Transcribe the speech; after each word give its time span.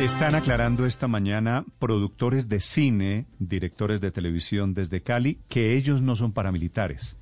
Están 0.00 0.36
aclarando 0.36 0.86
esta 0.86 1.08
mañana 1.08 1.64
productores 1.80 2.48
de 2.48 2.60
cine, 2.60 3.26
directores 3.40 4.00
de 4.00 4.12
televisión 4.12 4.72
desde 4.72 5.02
Cali, 5.02 5.40
que 5.48 5.76
ellos 5.76 6.02
no 6.02 6.14
son 6.14 6.32
paramilitares, 6.32 7.16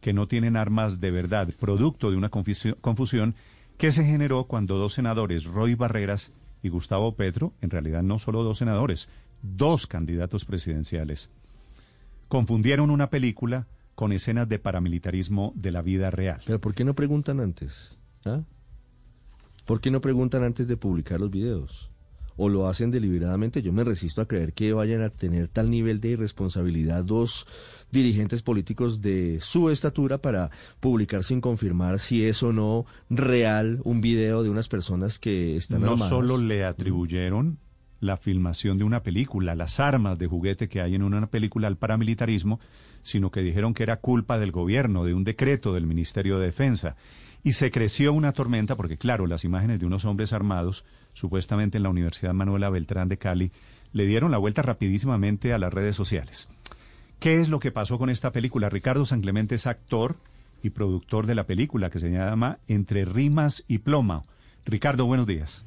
que 0.00 0.12
no 0.12 0.28
tienen 0.28 0.56
armas 0.56 1.00
de 1.00 1.10
verdad, 1.10 1.48
producto 1.58 2.08
de 2.08 2.16
una 2.16 2.30
confusión 2.30 3.34
que 3.78 3.90
se 3.90 4.04
generó 4.04 4.44
cuando 4.44 4.76
dos 4.76 4.94
senadores, 4.94 5.44
Roy 5.44 5.74
Barreras 5.74 6.32
y 6.62 6.68
Gustavo 6.68 7.16
Petro, 7.16 7.52
en 7.62 7.70
realidad 7.70 8.04
no 8.04 8.20
solo 8.20 8.44
dos 8.44 8.58
senadores, 8.58 9.08
dos 9.42 9.88
candidatos 9.88 10.44
presidenciales, 10.44 11.30
confundieron 12.28 12.90
una 12.90 13.10
película 13.10 13.66
con 13.96 14.12
escenas 14.12 14.48
de 14.48 14.60
paramilitarismo 14.60 15.52
de 15.56 15.72
la 15.72 15.82
vida 15.82 16.10
real. 16.10 16.40
Pero 16.46 16.60
¿por 16.60 16.74
qué 16.74 16.84
no 16.84 16.94
preguntan 16.94 17.40
antes? 17.40 17.98
¿Ah? 18.24 18.42
¿Por 19.66 19.80
qué 19.80 19.90
no 19.90 20.00
preguntan 20.00 20.44
antes 20.44 20.68
de 20.68 20.76
publicar 20.76 21.18
los 21.18 21.30
videos? 21.30 21.89
O 22.42 22.48
lo 22.48 22.68
hacen 22.68 22.90
deliberadamente. 22.90 23.60
Yo 23.60 23.70
me 23.70 23.84
resisto 23.84 24.22
a 24.22 24.26
creer 24.26 24.54
que 24.54 24.72
vayan 24.72 25.02
a 25.02 25.10
tener 25.10 25.48
tal 25.48 25.68
nivel 25.68 26.00
de 26.00 26.12
irresponsabilidad 26.12 27.04
dos 27.04 27.46
dirigentes 27.92 28.40
políticos 28.40 29.02
de 29.02 29.40
su 29.40 29.68
estatura 29.68 30.16
para 30.16 30.50
publicar 30.80 31.22
sin 31.22 31.42
confirmar 31.42 31.98
si 31.98 32.24
es 32.24 32.42
o 32.42 32.54
no 32.54 32.86
real 33.10 33.82
un 33.84 34.00
video 34.00 34.42
de 34.42 34.48
unas 34.48 34.68
personas 34.68 35.18
que 35.18 35.54
están 35.56 35.82
no 35.82 35.98
solo 35.98 36.38
le 36.38 36.64
atribuyeron 36.64 37.58
la 38.00 38.16
filmación 38.16 38.78
de 38.78 38.84
una 38.84 39.02
película, 39.02 39.54
las 39.54 39.78
armas 39.78 40.18
de 40.18 40.26
juguete 40.26 40.70
que 40.70 40.80
hay 40.80 40.94
en 40.94 41.02
una 41.02 41.26
película 41.26 41.68
al 41.68 41.76
paramilitarismo, 41.76 42.58
sino 43.02 43.30
que 43.30 43.42
dijeron 43.42 43.74
que 43.74 43.82
era 43.82 43.98
culpa 43.98 44.38
del 44.38 44.50
gobierno, 44.50 45.04
de 45.04 45.12
un 45.12 45.24
decreto 45.24 45.74
del 45.74 45.86
Ministerio 45.86 46.38
de 46.38 46.46
Defensa. 46.46 46.96
Y 47.42 47.52
se 47.52 47.70
creció 47.70 48.14
una 48.14 48.32
tormenta 48.32 48.76
porque, 48.76 48.96
claro, 48.96 49.26
las 49.26 49.44
imágenes 49.44 49.78
de 49.78 49.86
unos 49.86 50.06
hombres 50.06 50.32
armados, 50.32 50.86
supuestamente 51.14 51.76
en 51.76 51.82
la 51.82 51.90
Universidad 51.90 52.32
Manuela 52.32 52.70
Beltrán 52.70 53.08
de 53.08 53.18
Cali, 53.18 53.50
le 53.92 54.06
dieron 54.06 54.30
la 54.30 54.38
vuelta 54.38 54.62
rapidísimamente 54.62 55.52
a 55.52 55.58
las 55.58 55.72
redes 55.72 55.96
sociales. 55.96 56.48
¿Qué 57.18 57.40
es 57.40 57.48
lo 57.48 57.60
que 57.60 57.70
pasó 57.70 57.98
con 57.98 58.08
esta 58.08 58.32
película? 58.32 58.68
Ricardo 58.68 59.04
San 59.04 59.20
Clemente 59.20 59.54
es 59.54 59.66
actor 59.66 60.16
y 60.62 60.70
productor 60.70 61.26
de 61.26 61.34
la 61.34 61.44
película 61.44 61.90
que 61.90 61.98
se 61.98 62.10
llama 62.10 62.58
Entre 62.68 63.04
Rimas 63.04 63.64
y 63.68 63.78
Ploma. 63.78 64.22
Ricardo, 64.64 65.06
buenos 65.06 65.26
días. 65.26 65.64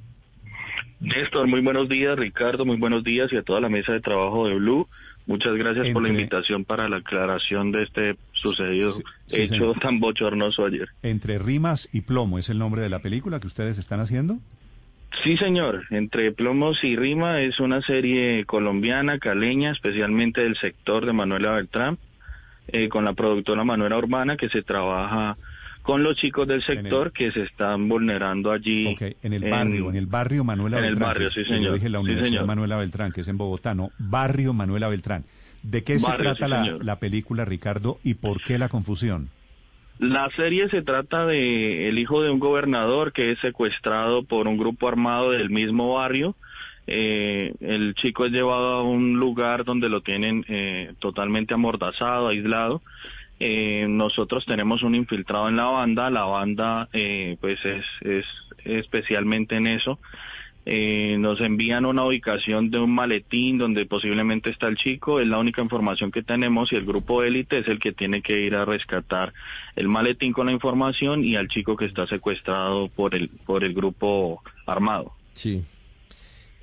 Néstor, 0.99 1.47
muy 1.47 1.61
buenos 1.61 1.89
días. 1.89 2.17
Ricardo, 2.17 2.65
muy 2.65 2.77
buenos 2.77 3.03
días 3.03 3.31
y 3.33 3.37
a 3.37 3.43
toda 3.43 3.59
la 3.59 3.69
mesa 3.69 3.93
de 3.93 3.99
trabajo 3.99 4.47
de 4.47 4.55
Blue. 4.55 4.87
Muchas 5.25 5.53
gracias 5.53 5.89
por 5.89 6.03
la 6.03 6.09
invitación 6.09 6.65
para 6.65 6.89
la 6.89 6.97
aclaración 6.97 7.71
de 7.71 7.83
este 7.83 8.17
sucedido 8.33 8.93
hecho 9.29 9.73
tan 9.73 9.99
bochornoso 9.99 10.65
ayer. 10.65 10.89
Entre 11.01 11.39
rimas 11.39 11.87
y 11.93 12.01
plomo 12.01 12.39
es 12.39 12.49
el 12.49 12.59
nombre 12.59 12.81
de 12.81 12.89
la 12.89 12.99
película 12.99 13.39
que 13.39 13.47
ustedes 13.47 13.77
están 13.77 14.01
haciendo. 14.01 14.39
Sí, 15.21 15.37
señor. 15.37 15.85
Entre 15.91 16.31
plomos 16.31 16.83
y 16.83 16.95
rima 16.95 17.41
es 17.41 17.59
una 17.59 17.81
serie 17.81 18.45
colombiana, 18.45 19.19
caleña, 19.19 19.71
especialmente 19.71 20.41
del 20.41 20.57
sector 20.57 21.05
de 21.05 21.13
Manuela 21.13 21.51
Beltrán, 21.51 21.97
eh, 22.67 22.89
con 22.89 23.05
la 23.05 23.13
productora 23.13 23.63
Manuela 23.63 23.97
Urbana, 23.97 24.37
que 24.37 24.49
se 24.49 24.63
trabaja 24.63 25.37
con 25.83 26.01
los 26.01 26.15
chicos 26.15 26.47
del 26.47 26.63
sector 26.63 27.11
que 27.11 27.31
se 27.31 27.43
están 27.43 27.87
vulnerando 27.87 28.51
allí. 28.51 28.97
en 29.21 29.33
el 29.33 29.49
barrio, 29.49 29.89
en, 29.89 29.95
el 29.97 30.07
barrio 30.07 30.43
Manuela 30.43 30.77
Beltrán. 30.77 30.93
En 30.93 30.97
el 30.97 31.03
barrio, 31.03 31.31
sí, 31.31 31.43
señor. 31.45 31.63
Yo 31.63 31.73
dije 31.73 31.89
la 31.89 31.99
Universidad 31.99 32.45
Manuela 32.45 32.77
Beltrán, 32.77 33.11
que 33.11 33.21
es 33.21 33.27
en 33.27 33.37
Bogotá, 33.37 33.75
no, 33.75 33.91
barrio 33.99 34.53
Manuela 34.53 34.87
Beltrán. 34.87 35.25
¿De 35.61 35.83
qué 35.83 35.99
se 35.99 36.11
trata 36.13 36.47
la, 36.47 36.77
la, 36.81 36.99
película, 36.99 37.45
Ricardo, 37.45 37.99
y 38.03 38.15
por 38.15 38.41
qué 38.41 38.57
la 38.57 38.67
confusión? 38.67 39.29
La 39.99 40.29
serie 40.31 40.69
se 40.69 40.81
trata 40.81 41.25
de 41.25 41.87
el 41.87 41.99
hijo 41.99 42.21
de 42.21 42.31
un 42.31 42.39
gobernador 42.39 43.13
que 43.13 43.31
es 43.31 43.39
secuestrado 43.39 44.23
por 44.23 44.47
un 44.47 44.57
grupo 44.57 44.87
armado 44.87 45.31
del 45.31 45.49
mismo 45.49 45.93
barrio. 45.93 46.35
Eh, 46.87 47.53
el 47.61 47.95
chico 47.95 48.25
es 48.25 48.31
llevado 48.31 48.73
a 48.73 48.83
un 48.83 49.13
lugar 49.17 49.63
donde 49.63 49.87
lo 49.87 50.01
tienen 50.01 50.43
eh, 50.49 50.93
totalmente 50.99 51.53
amordazado, 51.53 52.27
aislado 52.27 52.81
eh, 53.39 53.87
nosotros 53.89 54.45
tenemos 54.45 54.83
un 54.83 54.95
infiltrado 54.95 55.49
en 55.49 55.55
la 55.57 55.65
banda, 55.65 56.09
la 56.09 56.23
banda 56.23 56.87
pues 57.41 57.63
es, 57.65 57.85
es 58.01 58.25
especialmente 58.63 59.55
en 59.55 59.67
eso. 59.67 59.99
Eh, 60.65 61.17
nos 61.19 61.41
envían 61.41 61.85
una 61.85 62.05
ubicación 62.05 62.71
de 62.71 62.79
un 62.79 62.95
maletín 62.95 63.57
donde 63.57 63.85
posiblemente 63.85 64.49
está 64.49 64.67
el 64.67 64.77
chico, 64.77 65.19
es 65.19 65.27
la 65.27 65.37
única 65.37 65.61
información 65.61 66.09
que 66.09 66.23
tenemos 66.23 66.71
y 66.71 66.75
el 66.75 66.85
grupo 66.85 67.21
élite 67.23 67.59
es 67.59 67.67
el 67.67 67.79
que 67.79 67.91
tiene 67.91 68.21
que 68.21 68.39
ir 68.39 68.55
a 68.55 68.63
rescatar 68.63 69.33
el 69.75 69.89
maletín 69.89 70.31
con 70.31 70.45
la 70.45 70.53
información 70.53 71.25
y 71.25 71.35
al 71.35 71.49
chico 71.49 71.75
que 71.75 71.85
está 71.85 72.07
secuestrado 72.07 72.87
por 72.87 73.13
el, 73.13 73.27
por 73.27 73.65
el 73.65 73.73
grupo 73.73 74.41
armado. 74.65 75.11
Sí. 75.33 75.63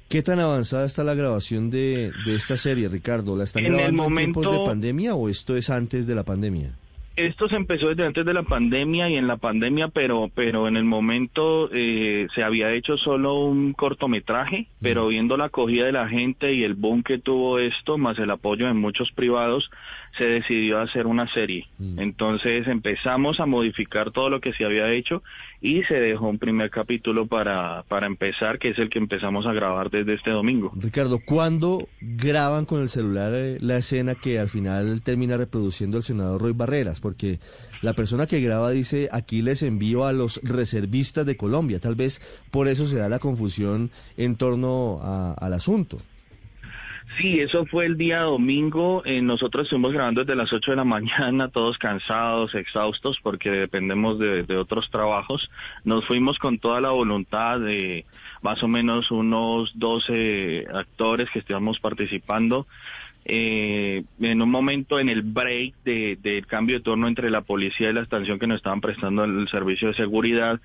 ¿Qué 0.09 0.23
tan 0.23 0.41
avanzada 0.41 0.87
está 0.87 1.05
la 1.05 1.15
grabación 1.15 1.71
de, 1.71 2.11
de 2.25 2.35
esta 2.35 2.57
serie, 2.57 2.89
Ricardo? 2.89 3.37
¿La 3.37 3.45
están 3.45 3.65
grabando 3.65 4.07
en 4.07 4.15
tiempos 4.17 4.51
de 4.51 4.65
pandemia 4.65 5.15
o 5.15 5.29
esto 5.29 5.57
es 5.57 5.69
antes 5.69 6.07
de 6.07 6.15
la 6.15 6.25
pandemia? 6.25 6.75
Esto 7.17 7.49
se 7.49 7.57
empezó 7.57 7.89
desde 7.89 8.07
antes 8.07 8.25
de 8.25 8.33
la 8.33 8.45
pandemia 8.45 9.09
y 9.11 9.17
en 9.17 9.27
la 9.27 9.37
pandemia, 9.37 9.89
pero 9.89 10.31
pero 10.35 10.69
en 10.69 10.77
el 10.77 10.85
momento 10.85 11.69
eh, 11.73 12.29
se 12.35 12.43
había 12.43 12.73
hecho 12.73 12.97
solo 12.97 13.35
un 13.35 13.73
cortometraje, 13.73 14.69
pero 14.81 15.09
viendo 15.09 15.37
la 15.37 15.47
acogida 15.47 15.87
de 15.87 15.93
la 15.93 16.09
gente 16.09 16.55
y 16.55 16.63
el 16.63 16.75
boom 16.75 17.03
que 17.03 17.19
tuvo 17.19 17.59
esto, 17.59 17.99
más 17.99 18.19
el 18.19 18.31
apoyo 18.31 18.67
de 18.67 18.75
muchos 18.75 19.11
privados, 19.13 19.71
se 20.17 20.25
decidió 20.25 20.81
hacer 20.81 21.07
una 21.07 21.33
serie. 21.33 21.67
Mm. 21.79 21.99
Entonces 22.01 22.67
empezamos 22.67 23.41
a 23.41 23.47
modificar 23.47 24.11
todo 24.11 24.29
lo 24.29 24.41
que 24.41 24.53
se 24.53 24.65
había 24.65 24.93
hecho 24.93 25.23
y 25.61 25.83
se 25.85 25.95
dejó 25.95 26.29
un 26.29 26.39
primer 26.39 26.71
capítulo 26.71 27.27
para, 27.27 27.85
para 27.89 28.07
empezar, 28.07 28.59
que 28.59 28.71
es 28.71 28.79
el 28.79 28.91
que 28.91 28.99
empezamos 28.99 29.47
a 29.47 29.53
grabar 29.53 29.91
desde 29.91 30.15
este 30.15 30.31
domingo. 30.31 30.73
Ricardo, 30.75 31.21
¿cuándo 31.25 31.89
graban 32.01 32.65
con 32.65 32.81
el 32.81 32.89
celular 32.89 33.33
eh, 33.35 33.59
la 33.61 33.77
escena 33.77 34.15
que 34.15 34.39
al 34.39 34.49
final 34.49 35.03
termina 35.03 35.37
reproduciendo 35.37 35.99
el 35.99 36.03
senador 36.03 36.41
Roy 36.41 36.53
Barreras? 36.53 37.01
Porque 37.01 37.39
la 37.83 37.95
persona 37.95 38.27
que 38.27 38.41
graba 38.41 38.71
dice, 38.71 39.09
aquí 39.13 39.43
les 39.43 39.63
envío 39.63 40.05
a 40.05 40.13
los 40.13 40.41
reservistas 40.43 41.25
de 41.25 41.37
Colombia. 41.37 41.79
Tal 41.79 41.95
vez 41.95 42.21
por 42.51 42.69
eso 42.69 42.87
se 42.87 42.97
da 42.97 43.09
la 43.09 43.19
confusión 43.19 43.91
en 44.17 44.37
torno 44.37 45.01
al 45.03 45.53
asunto. 45.53 45.99
Sí, 47.19 47.41
eso 47.41 47.67
fue 47.67 47.87
el 47.87 47.97
día 47.97 48.21
domingo. 48.21 49.03
Eh, 49.05 49.21
nosotros 49.21 49.65
estuvimos 49.65 49.93
grabando 49.93 50.23
desde 50.23 50.37
las 50.37 50.53
8 50.53 50.71
de 50.71 50.77
la 50.77 50.85
mañana, 50.97 51.49
todos 51.49 51.77
cansados, 51.79 52.55
exhaustos, 52.55 53.19
porque 53.23 53.51
dependemos 53.51 54.19
de, 54.19 54.45
de, 54.45 54.57
otros 54.57 54.91
trabajos. 54.91 55.51
Nos 55.85 56.07
fuimos 56.07 56.39
con 56.39 56.59
toda 56.59 56.81
la 56.81 56.91
voluntad 56.91 57.59
de 57.59 58.07
más 58.43 58.63
o 58.63 58.69
menos 58.69 59.11
unos 59.11 59.73
12 59.79 60.67
actores 60.73 61.29
que 61.31 61.41
estábamos 61.41 61.81
participando. 61.81 62.67
Eh, 63.27 64.03
en 64.21 64.41
un 64.41 64.51
momento 64.51 64.99
en 64.99 65.11
el 65.11 65.23
break 65.23 65.75
del 65.85 66.23
de, 66.23 66.43
cambio 66.47 66.77
de 66.77 66.83
turno 66.83 67.07
entre 67.07 67.31
la 67.31 67.43
policía 67.43 67.91
y 67.91 67.93
la 67.93 68.01
estación 68.01 68.39
que 68.39 68.47
nos 68.47 68.57
estaban 68.57 68.81
prestando 68.81 69.25
el, 69.25 69.47
servicio 69.49 69.89
de 69.89 69.95
seguridad, 69.95 70.59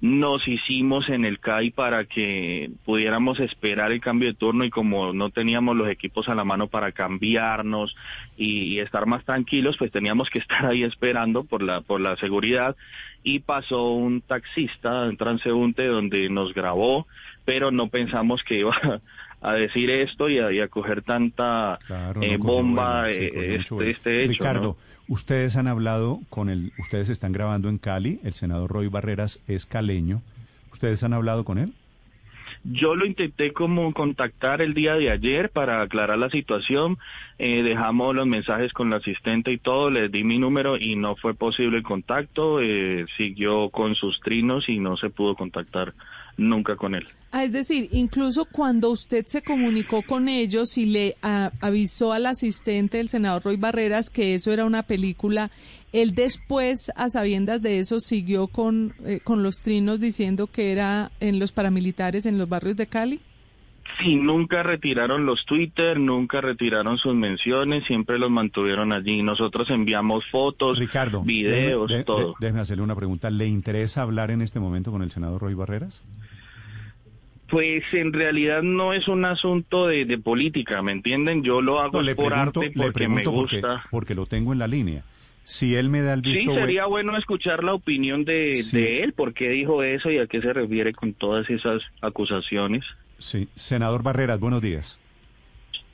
nos 0.00 0.48
hicimos 0.48 1.08
en 1.08 1.24
el 1.24 1.38
CAI 1.38 1.70
para 1.70 2.04
que 2.04 2.70
pudiéramos 2.84 3.38
esperar 3.38 3.92
el 3.92 4.00
cambio 4.00 4.28
de 4.28 4.34
turno 4.34 4.64
y 4.64 4.70
como 4.70 5.12
no 5.12 5.30
teníamos 5.30 5.76
los 5.76 5.88
equipos 5.88 6.28
a 6.28 6.34
la 6.34 6.44
mano 6.44 6.66
para 6.66 6.90
cambiarnos 6.90 7.94
y, 8.36 8.74
y, 8.74 8.80
estar 8.80 9.06
más 9.06 9.24
tranquilos, 9.24 9.76
pues 9.76 9.92
teníamos 9.92 10.30
que 10.30 10.38
estar 10.40 10.66
ahí 10.66 10.82
esperando 10.82 11.44
por 11.44 11.62
la, 11.62 11.80
por 11.80 12.00
la 12.00 12.16
seguridad. 12.16 12.76
Y 13.22 13.40
pasó 13.40 13.92
un 13.92 14.22
taxista, 14.22 15.02
un 15.02 15.16
transeúnte 15.16 15.86
donde 15.86 16.28
nos 16.28 16.54
grabó, 16.54 17.06
pero 17.44 17.70
no 17.70 17.88
pensamos 17.88 18.42
que 18.42 18.60
iba 18.60 19.00
a 19.40 19.52
decir 19.54 19.90
esto 19.90 20.28
y 20.28 20.38
a, 20.38 20.68
coger 20.68 21.02
tanta 21.02 21.78
eh, 22.20 22.36
bomba 22.36 23.10
eh, 23.10 23.56
este, 23.56 23.90
este, 23.90 24.24
hecho. 24.24 24.32
Ricardo, 24.32 24.76
ustedes 25.08 25.56
han 25.56 25.66
hablado 25.66 26.20
con 26.28 26.50
el, 26.50 26.72
ustedes 26.78 27.08
están 27.08 27.32
grabando 27.32 27.68
en 27.68 27.78
Cali, 27.78 28.20
el 28.22 28.34
senador 28.34 28.70
Roy 28.70 28.88
Barreras 28.88 29.40
es 29.48 29.66
caleño, 29.66 30.22
¿ustedes 30.72 31.02
han 31.02 31.14
hablado 31.14 31.44
con 31.44 31.58
él? 31.58 31.72
Yo 32.64 32.94
lo 32.94 33.06
intenté 33.06 33.52
como 33.52 33.92
contactar 33.94 34.60
el 34.60 34.74
día 34.74 34.94
de 34.94 35.10
ayer 35.10 35.48
para 35.48 35.80
aclarar 35.80 36.18
la 36.18 36.28
situación, 36.28 36.98
eh, 37.38 37.62
dejamos 37.62 38.14
los 38.14 38.26
mensajes 38.26 38.72
con 38.74 38.90
la 38.90 38.96
asistente 38.96 39.50
y 39.50 39.58
todo, 39.58 39.90
les 39.90 40.12
di 40.12 40.24
mi 40.24 40.38
número 40.38 40.76
y 40.76 40.94
no 40.94 41.16
fue 41.16 41.32
posible 41.34 41.78
el 41.78 41.82
contacto, 41.82 42.60
eh, 42.60 43.06
siguió 43.16 43.70
con 43.70 43.94
sus 43.94 44.20
trinos 44.20 44.68
y 44.68 44.78
no 44.78 44.98
se 44.98 45.08
pudo 45.08 45.36
contactar 45.36 45.94
nunca 46.36 46.76
con 46.76 46.94
él. 46.94 47.06
Ah, 47.32 47.44
es 47.44 47.52
decir, 47.52 47.88
incluso 47.92 48.44
cuando 48.44 48.90
usted 48.90 49.24
se 49.26 49.42
comunicó 49.42 50.02
con 50.02 50.28
ellos 50.28 50.76
y 50.78 50.86
le 50.86 51.16
ah, 51.22 51.52
avisó 51.60 52.12
al 52.12 52.26
asistente 52.26 52.98
del 52.98 53.08
senador 53.08 53.44
Roy 53.44 53.56
Barreras 53.56 54.10
que 54.10 54.34
eso 54.34 54.52
era 54.52 54.64
una 54.64 54.82
película, 54.82 55.50
él 55.92 56.14
después, 56.14 56.90
a 56.96 57.08
sabiendas 57.08 57.62
de 57.62 57.78
eso, 57.78 57.98
siguió 58.00 58.46
con, 58.46 58.94
eh, 59.04 59.20
con 59.24 59.42
los 59.42 59.60
trinos 59.62 60.00
diciendo 60.00 60.46
que 60.46 60.72
era 60.72 61.10
en 61.20 61.38
los 61.38 61.52
paramilitares 61.52 62.26
en 62.26 62.38
los 62.38 62.48
barrios 62.48 62.76
de 62.76 62.86
Cali. 62.86 63.20
Sí, 63.98 64.14
nunca 64.14 64.62
retiraron 64.62 65.26
los 65.26 65.44
Twitter, 65.46 65.98
nunca 65.98 66.40
retiraron 66.40 66.96
sus 66.96 67.14
menciones, 67.14 67.84
siempre 67.86 68.18
los 68.20 68.30
mantuvieron 68.30 68.92
allí. 68.92 69.20
Nosotros 69.22 69.68
enviamos 69.68 70.24
fotos, 70.30 70.78
Ricardo, 70.78 71.22
videos, 71.22 71.90
todo. 72.06 72.36
déjeme 72.38 72.60
hacerle 72.60 72.84
una 72.84 72.94
pregunta. 72.94 73.30
¿Le 73.30 73.46
interesa 73.48 74.02
hablar 74.02 74.30
en 74.30 74.42
este 74.42 74.60
momento 74.60 74.92
con 74.92 75.02
el 75.02 75.10
senador 75.10 75.40
Roy 75.42 75.54
Barreras? 75.54 76.04
Pues 77.48 77.82
en 77.92 78.12
realidad 78.12 78.62
no 78.62 78.92
es 78.92 79.08
un 79.08 79.24
asunto 79.24 79.88
de, 79.88 80.04
de 80.04 80.18
política, 80.18 80.82
¿me 80.82 80.92
entienden? 80.92 81.42
Yo 81.42 81.60
lo 81.60 81.80
hago 81.80 81.94
No, 81.98 82.02
le 82.02 82.14
por 82.14 82.28
pregunto, 82.28 82.60
arte 82.60 82.72
le 82.76 82.84
porque 82.84 83.08
me 83.08 83.24
porque, 83.24 83.56
gusta. 83.56 83.84
porque 83.90 84.14
lo 84.14 84.26
tengo 84.26 84.52
en 84.52 84.60
la 84.60 84.68
línea. 84.68 85.02
Si 85.50 85.74
él 85.74 85.88
me 85.88 86.00
da 86.00 86.12
el 86.14 86.22
Sí, 86.22 86.30
visto 86.30 86.54
sería 86.54 86.86
bueno, 86.86 87.08
bueno 87.10 87.16
escuchar 87.18 87.64
la 87.64 87.74
opinión 87.74 88.24
de, 88.24 88.62
Sí. 88.62 88.76
de 88.76 89.02
él, 89.02 89.12
por 89.14 89.34
qué 89.34 89.48
dijo 89.48 89.82
eso 89.82 90.08
y 90.08 90.18
a 90.18 90.28
qué 90.28 90.40
se 90.40 90.52
refiere 90.52 90.92
con 90.92 91.12
todas 91.12 91.50
esas 91.50 91.82
acusaciones. 92.00 92.84
sí. 93.18 93.48
Senador 93.56 94.04
Barreras, 94.04 94.38
buenos 94.38 94.62
días. 94.62 94.96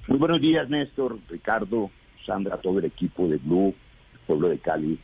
Muy 0.09 0.19
buenos 0.19 0.43
días, 0.43 0.69
Néstor, 0.69 1.19
Ricardo, 1.31 1.91
Sandra, 2.27 2.59
todo 2.59 2.79
el 2.81 2.85
equipo 2.85 3.29
de 3.29 3.39
Blue, 3.39 3.75
el 4.13 4.19
pueblo 4.27 4.51
de 4.51 4.59
Cali, 4.59 4.99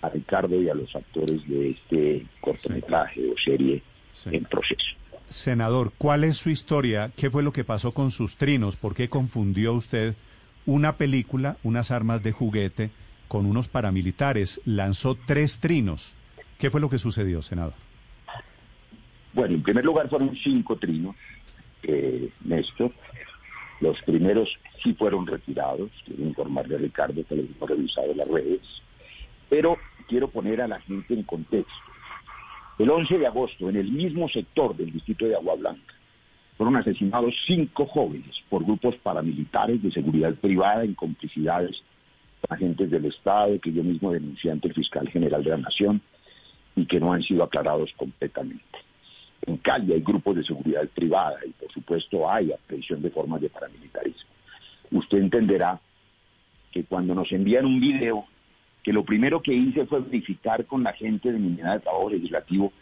a 0.00 0.08
Ricardo 0.08 0.60
y 0.62 0.70
a 0.70 0.74
los 0.74 0.96
actores 0.96 1.46
de 1.46 1.70
este 1.70 2.26
cortometraje 2.40 3.28
o 3.30 3.34
serie 3.44 3.82
Sí. 4.14 4.30
en 4.32 4.44
proceso. 4.44 4.86
Senador, 5.28 5.92
¿cuál 5.98 6.24
es 6.24 6.38
su 6.38 6.48
historia? 6.48 7.10
¿Qué 7.14 7.28
fue 7.30 7.42
lo 7.42 7.52
que 7.52 7.62
pasó 7.64 7.92
con 7.92 8.10
sus 8.10 8.36
trinos? 8.36 8.76
¿Por 8.76 8.94
qué 8.94 9.10
confundió 9.10 9.74
usted 9.74 10.14
una 10.64 10.96
película, 10.96 11.58
unas 11.62 11.90
armas 11.90 12.22
de 12.22 12.32
juguete, 12.32 12.90
con 13.32 13.46
unos 13.46 13.66
paramilitares? 13.66 14.60
Lanzó 14.66 15.14
tres 15.14 15.58
trinos. 15.58 16.14
¿Qué 16.58 16.70
fue 16.70 16.82
lo 16.82 16.90
que 16.90 16.98
sucedió, 16.98 17.40
senador? 17.40 17.72
Bueno, 19.32 19.54
en 19.54 19.62
primer 19.62 19.86
lugar 19.86 20.10
fueron 20.10 20.36
cinco 20.36 20.76
trinos, 20.76 21.16
eh, 21.82 22.28
Néstor. 22.44 22.92
Los 23.80 23.98
primeros 24.02 24.50
sí 24.82 24.92
fueron 24.92 25.26
retirados, 25.26 25.90
quiero 26.04 26.24
informarle 26.24 26.74
a 26.74 26.78
Ricardo 26.78 27.24
que 27.26 27.36
los 27.36 27.46
hemos 27.46 27.70
revisado 27.70 28.10
en 28.10 28.18
las 28.18 28.28
redes, 28.28 28.60
pero 29.48 29.78
quiero 30.08 30.28
poner 30.28 30.60
a 30.60 30.68
la 30.68 30.78
gente 30.82 31.14
en 31.14 31.22
contexto. 31.22 31.72
El 32.78 32.90
11 32.90 33.16
de 33.16 33.26
agosto, 33.26 33.70
en 33.70 33.76
el 33.76 33.90
mismo 33.90 34.28
sector 34.28 34.76
del 34.76 34.92
distrito 34.92 35.24
de 35.24 35.36
Agua 35.36 35.54
Blanca, 35.54 35.94
fueron 36.58 36.76
asesinados 36.76 37.34
cinco 37.46 37.86
jóvenes 37.86 38.42
por 38.50 38.62
grupos 38.62 38.94
paramilitares 38.96 39.82
de 39.82 39.90
seguridad 39.90 40.34
privada 40.34 40.84
en 40.84 40.92
complicidades 40.92 41.82
agentes 42.48 42.90
del 42.90 43.06
Estado 43.06 43.58
que 43.60 43.72
yo 43.72 43.82
mismo 43.82 44.12
denuncié 44.12 44.50
ante 44.50 44.68
el 44.68 44.74
fiscal 44.74 45.08
general 45.08 45.42
de 45.42 45.50
la 45.50 45.58
Nación 45.58 46.00
y 46.76 46.86
que 46.86 47.00
no 47.00 47.12
han 47.12 47.22
sido 47.22 47.42
aclarados 47.42 47.92
completamente. 47.96 48.64
En 49.46 49.56
Cali 49.58 49.92
hay 49.92 50.00
grupos 50.00 50.36
de 50.36 50.44
seguridad 50.44 50.86
privada 50.88 51.38
y 51.46 51.50
por 51.50 51.72
supuesto 51.72 52.30
hay 52.30 52.52
aprehensión 52.52 53.02
de 53.02 53.10
formas 53.10 53.40
de 53.40 53.50
paramilitarismo. 53.50 54.30
Usted 54.92 55.18
entenderá 55.18 55.80
que 56.70 56.84
cuando 56.84 57.14
nos 57.14 57.30
envían 57.32 57.66
un 57.66 57.80
video, 57.80 58.24
que 58.82 58.92
lo 58.92 59.04
primero 59.04 59.42
que 59.42 59.52
hice 59.52 59.86
fue 59.86 60.00
verificar 60.00 60.66
con 60.66 60.82
la 60.82 60.92
gente 60.92 61.32
de 61.32 61.38
mi 61.38 61.48
unidad 61.48 61.74
de 61.74 61.80
trabajo 61.80 62.10
legislativo 62.10 62.72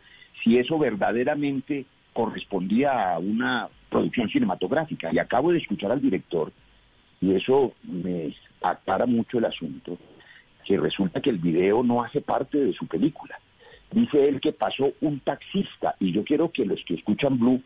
si 0.43 0.59
eso 0.59 0.79
verdaderamente 0.79 1.87
correspondía 2.13 3.15
a 3.15 3.19
una 3.19 3.69
producción 3.89 4.29
cinematográfica. 4.29 5.11
Y 5.13 5.19
acabo 5.19 5.53
de 5.53 5.59
escuchar 5.59 5.93
al 5.93 6.01
director, 6.01 6.53
y 7.21 7.35
eso 7.35 7.75
me 7.83 8.35
aclara 8.63 9.07
mucho 9.07 9.39
el 9.39 9.45
asunto, 9.45 9.99
que 10.65 10.79
resulta 10.79 11.21
que 11.21 11.31
el 11.31 11.39
video 11.39 11.83
no 11.83 12.03
hace 12.03 12.21
parte 12.21 12.59
de 12.59 12.73
su 12.73 12.87
película. 12.87 13.39
Dice 13.91 14.29
él 14.29 14.41
que 14.41 14.53
pasó 14.53 14.93
un 15.01 15.21
taxista, 15.21 15.97
y 15.99 16.13
yo 16.13 16.25
quiero 16.25 16.51
que 16.51 16.65
los 16.65 16.83
que 16.85 16.95
escuchan 16.95 17.39
Blue 17.39 17.63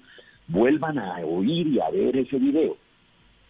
vuelvan 0.49 0.99
a 0.99 1.19
oír 1.19 1.67
y 1.69 1.81
a 1.81 1.91
ver 1.91 2.17
ese 2.17 2.39
video. 2.39 2.77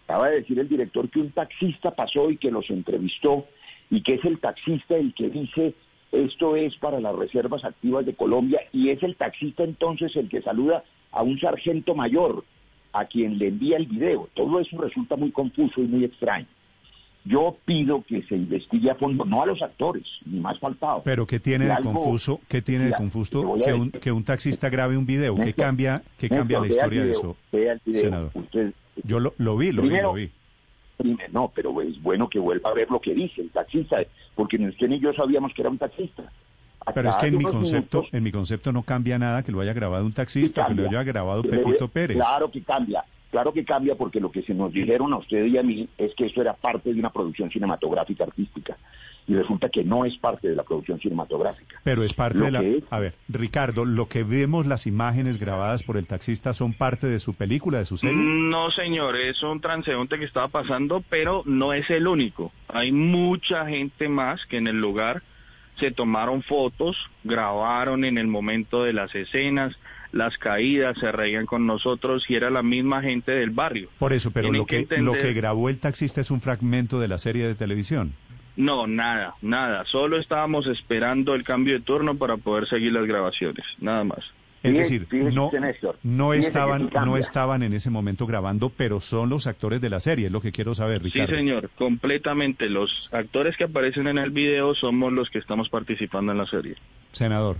Acaba 0.04 0.28
de 0.28 0.40
decir 0.40 0.58
el 0.58 0.68
director 0.68 1.08
que 1.08 1.20
un 1.20 1.30
taxista 1.30 1.92
pasó 1.92 2.30
y 2.30 2.36
que 2.36 2.50
los 2.50 2.68
entrevistó 2.68 3.46
y 3.90 4.02
que 4.02 4.14
es 4.14 4.24
el 4.24 4.38
taxista 4.38 4.96
el 4.96 5.14
que 5.14 5.30
dice 5.30 5.74
esto 6.12 6.56
es 6.56 6.76
para 6.76 7.00
las 7.00 7.14
reservas 7.16 7.64
activas 7.64 8.06
de 8.06 8.14
Colombia 8.14 8.60
y 8.72 8.90
es 8.90 9.02
el 9.02 9.16
taxista 9.16 9.64
entonces 9.64 10.14
el 10.16 10.28
que 10.28 10.42
saluda 10.42 10.84
a 11.10 11.22
un 11.22 11.38
sargento 11.40 11.94
mayor 11.94 12.44
a 12.94 13.04
quien 13.06 13.38
le 13.38 13.48
envía 13.48 13.76
el 13.76 13.86
video. 13.86 14.28
Todo 14.34 14.60
eso 14.60 14.80
resulta 14.80 15.16
muy 15.16 15.30
confuso 15.32 15.80
y 15.82 15.86
muy 15.86 16.04
extraño. 16.04 16.46
Yo 17.26 17.56
pido 17.64 18.02
que 18.06 18.22
se 18.24 18.36
investigue 18.36 18.90
a 18.90 18.94
fondo, 18.96 19.24
no 19.24 19.42
a 19.42 19.46
los 19.46 19.62
actores, 19.62 20.04
ni 20.26 20.40
más 20.40 20.58
faltado. 20.58 21.00
Pero 21.04 21.26
¿qué 21.26 21.40
tiene 21.40 21.64
de 21.64 21.72
algo- 21.72 21.92
confuso? 21.94 22.40
¿Qué 22.48 22.60
tiene 22.60 22.84
de 22.86 22.92
confuso 22.92 23.40
que 23.64 23.72
un, 23.72 23.90
decir- 23.90 24.00
que 24.00 24.12
un 24.12 24.24
taxista 24.24 24.68
grabe 24.68 24.96
un 24.98 25.06
video? 25.06 25.34
¿Qué 25.36 25.54
cambia, 25.54 26.02
qué 26.18 26.28
cambia 26.28 26.60
la 26.60 26.66
historia 26.68 27.04
de 27.04 27.10
eso? 27.12 27.36
vea 27.50 27.72
el 27.72 27.80
video. 27.84 28.00
senador? 28.02 28.30
Usted- 28.34 28.72
Yo 29.04 29.20
lo, 29.20 29.32
lo 29.38 29.56
vi, 29.56 29.72
lo 29.72 29.82
vi, 29.82 29.88
lo 30.00 30.12
vi. 30.12 30.30
Primero, 30.98 31.28
no, 31.32 31.50
pero 31.52 31.80
es 31.82 32.00
bueno 32.02 32.28
que 32.28 32.38
vuelva 32.38 32.70
a 32.70 32.74
ver 32.74 32.88
lo 32.90 33.00
que 33.00 33.14
dice 33.14 33.40
el 33.40 33.50
taxista, 33.50 33.96
porque 34.36 34.58
ni 34.58 34.68
usted 34.68 34.86
ni 34.88 35.00
yo 35.00 35.12
sabíamos 35.14 35.52
que 35.54 35.62
era 35.62 35.70
un 35.70 35.78
taxista. 35.78 36.30
Pero 36.92 37.10
es 37.10 37.16
que 37.16 37.26
en 37.28 37.38
mi 37.38 37.44
concepto, 37.44 37.98
minutos, 37.98 38.14
en 38.14 38.22
mi 38.24 38.32
concepto 38.32 38.72
no 38.72 38.82
cambia 38.82 39.18
nada 39.18 39.42
que 39.42 39.52
lo 39.52 39.60
haya 39.60 39.72
grabado 39.72 40.04
un 40.04 40.12
taxista, 40.12 40.66
que 40.66 40.74
lo 40.74 40.82
cambia. 40.82 41.00
haya 41.00 41.12
grabado 41.12 41.42
Pero, 41.42 41.62
Pepito 41.64 41.84
eh, 41.86 41.90
Pérez. 41.92 42.16
Claro 42.16 42.50
que 42.50 42.62
cambia, 42.62 43.04
claro 43.30 43.52
que 43.52 43.64
cambia 43.64 43.94
porque 43.94 44.20
lo 44.20 44.30
que 44.30 44.42
se 44.42 44.52
nos 44.54 44.72
dijeron 44.72 45.12
a 45.12 45.16
usted 45.18 45.46
y 45.46 45.56
a 45.58 45.62
mí 45.62 45.88
es 45.98 46.14
que 46.14 46.26
eso 46.26 46.40
era 46.40 46.52
parte 46.54 46.92
de 46.92 46.98
una 47.00 47.10
producción 47.10 47.50
cinematográfica 47.50 48.24
artística 48.24 48.76
y 49.26 49.34
resulta 49.34 49.70
que 49.70 49.82
no 49.82 50.04
es 50.04 50.14
parte 50.18 50.48
de 50.48 50.54
la 50.54 50.64
producción 50.64 51.00
cinematográfica. 51.00 51.80
Pero 51.82 52.04
es 52.04 52.12
parte 52.12 52.38
Lo 52.38 52.44
de 52.44 52.50
la... 52.50 52.60
que 52.60 52.76
es- 52.76 52.84
A 52.90 52.98
ver, 52.98 53.14
Ricardo, 53.30 53.86
lo 53.86 54.06
que 54.06 54.22
vemos, 54.22 54.66
las 54.66 54.86
imágenes 54.86 55.38
grabadas 55.38 55.82
por 55.82 55.96
el 55.96 56.06
taxista, 56.06 56.52
¿son 56.52 56.74
parte 56.74 57.06
de 57.06 57.18
su 57.18 57.32
película, 57.32 57.78
de 57.78 57.86
su 57.86 57.96
serie? 57.96 58.14
No, 58.22 58.70
señor, 58.70 59.16
es 59.16 59.42
un 59.42 59.62
transeúnte 59.62 60.18
que 60.18 60.26
estaba 60.26 60.48
pasando, 60.48 61.02
pero 61.08 61.42
no 61.46 61.72
es 61.72 61.88
el 61.88 62.06
único. 62.06 62.52
Hay 62.68 62.92
mucha 62.92 63.64
gente 63.66 64.10
más 64.10 64.44
que 64.44 64.58
en 64.58 64.66
el 64.66 64.78
lugar 64.78 65.22
se 65.78 65.90
tomaron 65.90 66.42
fotos, 66.42 66.96
grabaron 67.24 68.04
en 68.04 68.18
el 68.18 68.26
momento 68.26 68.84
de 68.84 68.92
las 68.92 69.14
escenas, 69.14 69.76
las 70.12 70.38
caídas, 70.38 70.96
se 70.98 71.10
reían 71.10 71.46
con 71.46 71.66
nosotros 71.66 72.24
y 72.28 72.36
era 72.36 72.50
la 72.50 72.62
misma 72.62 73.02
gente 73.02 73.32
del 73.32 73.50
barrio. 73.50 73.88
Por 73.98 74.12
eso, 74.12 74.30
pero 74.30 74.44
Tienen 74.44 74.60
lo 74.60 74.66
que, 74.66 74.86
que 74.86 74.98
lo 74.98 75.12
que 75.12 75.32
grabó 75.32 75.68
el 75.68 75.78
taxista 75.78 76.20
es 76.20 76.30
un 76.30 76.40
fragmento 76.40 77.00
de 77.00 77.08
la 77.08 77.18
serie 77.18 77.46
de 77.46 77.54
televisión. 77.54 78.14
No, 78.56 78.86
nada, 78.86 79.34
nada. 79.42 79.84
Solo 79.86 80.16
estábamos 80.16 80.68
esperando 80.68 81.34
el 81.34 81.42
cambio 81.42 81.74
de 81.74 81.80
turno 81.80 82.16
para 82.16 82.36
poder 82.36 82.68
seguir 82.68 82.92
las 82.92 83.06
grabaciones, 83.06 83.64
nada 83.80 84.04
más. 84.04 84.20
Es 84.64 84.72
decir, 84.74 85.06
no, 85.32 85.50
Néstor, 85.52 85.98
no 86.02 86.30
que 86.30 86.38
estaban, 86.38 86.90
no 87.04 87.16
estaban 87.16 87.62
en 87.62 87.74
ese 87.74 87.90
momento 87.90 88.26
grabando, 88.26 88.70
pero 88.70 88.98
son 89.00 89.28
los 89.28 89.46
actores 89.46 89.80
de 89.80 89.90
la 89.90 90.00
serie, 90.00 90.26
es 90.26 90.32
lo 90.32 90.40
que 90.40 90.52
quiero 90.52 90.74
saber, 90.74 91.02
Ricardo. 91.02 91.28
Sí, 91.32 91.36
señor, 91.38 91.70
completamente. 91.76 92.68
Los 92.68 93.08
actores 93.12 93.56
que 93.56 93.64
aparecen 93.64 94.06
en 94.08 94.18
el 94.18 94.30
video 94.30 94.74
somos 94.74 95.12
los 95.12 95.28
que 95.30 95.38
estamos 95.38 95.68
participando 95.68 96.32
en 96.32 96.38
la 96.38 96.46
serie. 96.46 96.76
Senador. 97.12 97.56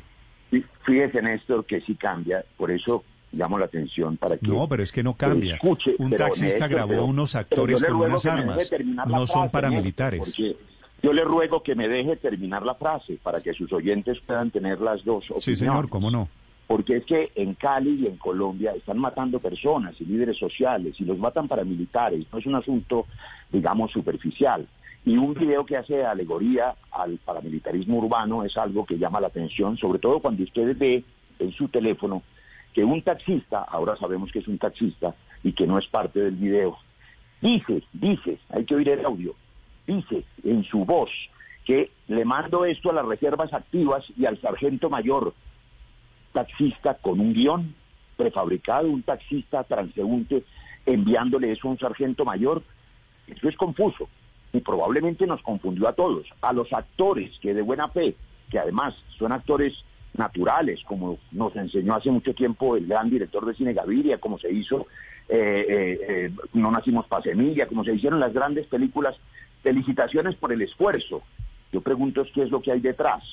Fí- 0.51 0.65
Fíjese, 0.85 1.21
Néstor, 1.23 1.65
que 1.67 1.81
sí 1.83 1.95
cambia, 1.95 2.45
por 2.57 2.71
eso 2.71 3.05
llamo 3.33 3.59
la 3.59 3.67
atención 3.67 4.17
para 4.17 4.37
que... 4.39 4.47
No, 4.47 4.69
pero 4.69 4.83
es 4.83 4.93
que 4.93 5.03
no 5.03 5.15
cambia. 5.15 5.55
escuche, 5.55 5.95
un 5.99 6.11
taxista 6.13 6.45
Néstor, 6.61 6.69
grabó 6.71 6.89
pero- 6.89 7.05
unos 7.05 7.35
actores 7.35 7.83
con 7.83 7.97
unas 7.97 8.25
armas. 8.27 8.71
No 9.09 9.27
son 9.27 9.51
paramilitares. 9.51 10.35
Yo 11.03 11.13
le 11.13 11.23
ruego 11.23 11.63
que 11.63 11.75
me 11.75 11.87
deje 11.87 12.17
terminar 12.17 12.63
la 12.65 12.77
frase 12.77 13.19
para 13.23 13.41
que 13.43 13.53
sus 13.53 13.71
oyentes 13.75 14.21
puedan 14.21 14.51
tener 14.51 14.81
las 14.81 15.05
dos 15.05 15.25
opiniones. 15.25 15.45
Sí, 15.45 15.55
señor, 15.57 15.91
cómo 15.91 16.11
no. 16.11 16.29
Porque 16.67 16.97
es 16.97 17.05
que 17.05 17.31
en 17.35 17.55
Cali 17.55 18.03
y 18.03 18.07
en 18.07 18.17
Colombia 18.17 18.73
están 18.75 18.99
matando 18.99 19.39
personas 19.39 19.95
y 20.01 20.05
líderes 20.05 20.39
sociales 20.39 20.99
y 20.99 21.05
los 21.05 21.19
matan 21.19 21.49
paramilitares. 21.49 22.27
No 22.33 22.39
es 22.39 22.47
un 22.47 22.55
asunto, 22.55 23.07
digamos, 23.53 23.93
superficial. 23.93 24.67
Y 25.05 25.19
un 25.19 25.35
video 25.35 25.67
que 25.67 25.77
hace 25.77 26.05
alegoría 26.05 26.75
al 26.91 27.19
paramilitarismo 27.19 27.99
urbano 27.99 28.43
es 28.45 28.57
algo 28.57 28.87
que 28.87 28.97
llama 28.97 29.21
la 29.21 29.27
atención, 29.27 29.77
sobre 29.77 29.99
todo 29.99 30.21
cuando 30.21 30.43
usted 30.43 30.77
ve 30.79 31.05
en 31.39 31.53
su 31.53 31.69
teléfono 31.69 32.23
que 32.73 32.85
un 32.85 33.03
taxista, 33.03 33.63
ahora 33.63 33.97
sabemos 33.97 34.33
que 34.33 34.41
es 34.41 34.49
un 34.49 34.59
taxista 34.59 35.15
y 35.43 35.53
que 35.53 35.67
no 35.67 35.79
es 35.79 35.87
parte 35.87 36.21
del 36.21 36.35
video, 36.35 36.77
dice, 37.41 37.83
dice, 37.93 38.39
hay 38.51 38.65
que 38.65 38.75
oír 38.75 38.89
el 38.89 39.05
audio, 39.05 39.35
dice 39.87 40.25
en 40.43 40.65
su 40.65 40.85
voz 40.85 41.11
que 41.65 41.91
le 42.09 42.25
mando 42.25 42.65
esto 42.65 42.91
a 42.91 42.95
las 42.95 43.07
reservas 43.07 43.53
activas 43.53 44.05
y 44.19 44.27
al 44.27 44.41
sargento 44.41 44.91
mayor, 44.91 45.35
taxista 46.35 46.99
con 47.01 47.21
un 47.21 47.33
guion 47.33 47.75
prefabricado, 48.19 48.91
un 48.91 49.03
taxista 49.03 49.65
transeúnte 49.65 50.45
enviándole 50.85 51.53
eso 51.53 51.69
a 51.69 51.71
un 51.71 51.79
sargento 51.79 52.25
mayor. 52.27 52.63
Eso 53.27 53.49
es 53.49 53.57
confuso 53.57 54.09
y 54.53 54.61
probablemente 54.61 55.27
nos 55.27 55.41
confundió 55.43 55.89
a 55.89 55.95
todos, 55.95 56.27
a 56.43 56.53
los 56.53 56.71
actores 56.73 57.31
que 57.41 57.55
de 57.55 57.63
buena 57.63 57.89
fe, 57.89 58.15
que 58.51 58.59
además 58.59 58.95
son 59.19 59.33
actores 59.33 59.73
naturales, 60.17 60.81
como 60.87 61.19
nos 61.33 61.57
enseñó 61.57 61.95
hace 61.95 62.11
mucho 62.11 62.35
tiempo 62.35 62.77
el 62.77 62.87
gran 62.87 63.09
director 63.11 63.47
de 63.47 63.55
cine 63.55 63.73
Gaviria, 63.73 64.19
como 64.19 64.39
se 64.39 64.53
hizo 64.53 64.87
eh, 65.29 65.67
eh, 65.69 65.99
eh, 66.09 66.31
No 66.53 66.71
Nacimos 66.71 67.07
para 67.07 67.23
Semilla, 67.23 67.67
como 67.67 67.83
se 67.85 67.95
hicieron 67.95 68.21
las 68.21 68.33
grandes 68.35 68.67
películas. 68.67 69.17
Felicitaciones 69.63 70.35
por 70.37 70.53
el 70.53 70.61
esfuerzo. 70.61 71.23
Yo 71.73 71.81
pregunto 71.81 72.21
es 72.21 72.31
qué 72.33 72.43
es 72.43 72.51
lo 72.51 72.61
que 72.61 72.71
hay 72.71 72.81
detrás. 72.81 73.25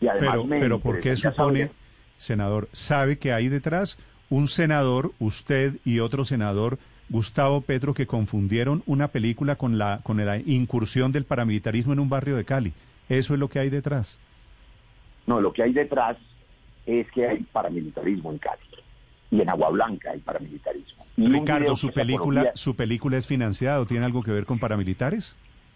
Y 0.00 0.06
además 0.06 0.32
Pero, 0.32 0.44
me 0.44 0.60
pero 0.60 0.78
¿por 0.78 1.00
qué 1.00 1.16
supone, 1.16 1.60
saber- 1.60 1.70
senador, 2.16 2.68
sabe 2.72 3.18
que 3.18 3.32
hay 3.32 3.48
detrás 3.48 3.98
un 4.30 4.48
senador, 4.48 5.12
usted 5.18 5.74
y 5.84 6.00
otro 6.00 6.24
senador, 6.24 6.78
Gustavo 7.10 7.60
Petro, 7.60 7.92
que 7.94 8.06
confundieron 8.06 8.82
una 8.86 9.08
película 9.08 9.56
con 9.56 9.76
la, 9.78 10.00
con 10.02 10.24
la 10.24 10.38
incursión 10.38 11.12
del 11.12 11.24
paramilitarismo 11.24 11.92
en 11.92 12.00
un 12.00 12.08
barrio 12.08 12.34
de 12.36 12.44
Cali? 12.44 12.72
Eso 13.08 13.34
es 13.34 13.40
lo 13.40 13.48
que 13.48 13.58
hay 13.58 13.68
detrás. 13.70 14.18
No, 15.26 15.40
lo 15.40 15.52
que 15.52 15.62
hay 15.62 15.72
detrás 15.72 16.16
es 16.86 17.10
que 17.12 17.26
hay 17.28 17.42
paramilitarismo 17.52 18.32
en 18.32 18.38
Cali. 18.38 18.60
y 19.30 19.40
en 19.40 19.48
Agua 19.50 19.70
Blanca 19.70 20.10
hay 20.12 20.20
paramilitarismo. 20.20 21.04
Y 21.16 21.26
Ricardo, 21.28 21.76
¿su 21.76 21.92
película, 21.92 22.40
apología- 22.40 22.56
¿su 22.56 22.74
película 22.76 23.16
es 23.18 23.26
financiada 23.26 23.80
o 23.80 23.86
tiene 23.86 24.04
algo 24.06 24.22
que 24.22 24.30
ver 24.32 24.46
con 24.46 24.58
paramilitares? 24.58 25.34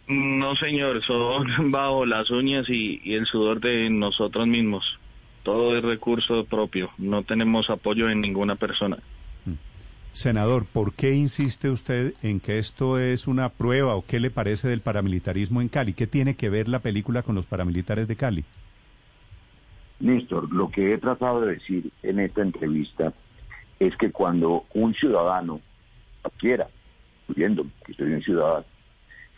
No, 0.09 0.57
señor, 0.57 1.03
son 1.05 1.47
bajo 1.71 2.07
las 2.07 2.31
uñas 2.31 2.69
y, 2.71 3.01
y 3.05 3.15
el 3.15 3.27
sudor 3.27 3.61
de 3.61 3.91
nosotros 3.91 4.47
mismos. 4.47 4.99
Todo 5.49 5.75
es 5.75 5.83
recurso 5.83 6.45
propio. 6.45 6.91
No 6.99 7.23
tenemos 7.23 7.71
apoyo 7.71 8.09
de 8.09 8.15
ninguna 8.15 8.57
persona. 8.57 8.99
Senador, 10.13 10.67
¿por 10.67 10.93
qué 10.93 11.15
insiste 11.15 11.71
usted 11.71 12.13
en 12.23 12.39
que 12.39 12.59
esto 12.59 12.99
es 12.99 13.27
una 13.27 13.49
prueba 13.49 13.95
o 13.95 14.05
qué 14.05 14.21
le 14.21 14.31
parece 14.31 14.69
del 14.69 14.83
paramilitarismo 14.83 15.63
en 15.63 15.71
Cali? 15.71 15.95
¿Qué 15.95 16.07
tiene 16.07 16.37
que 16.37 16.51
ver 16.51 16.69
la 16.69 16.81
película 16.81 17.23
con 17.23 17.35
los 17.35 17.47
paramilitares 17.47 18.07
de 18.09 18.17
Cali? 18.17 18.45
Néstor, 20.01 20.53
lo 20.53 20.69
que 20.69 20.93
he 20.93 20.99
tratado 20.99 21.41
de 21.41 21.55
decir 21.55 21.91
en 22.03 22.19
esta 22.19 22.43
entrevista 22.43 23.15
es 23.79 23.97
que 23.97 24.13
cuando 24.13 24.67
un 24.75 24.93
ciudadano, 24.93 25.63
cualquiera, 26.21 26.69
incluyendo 27.27 27.65
que 27.87 27.95
soy 27.95 28.13
un 28.13 28.23
ciudadano, 28.23 28.67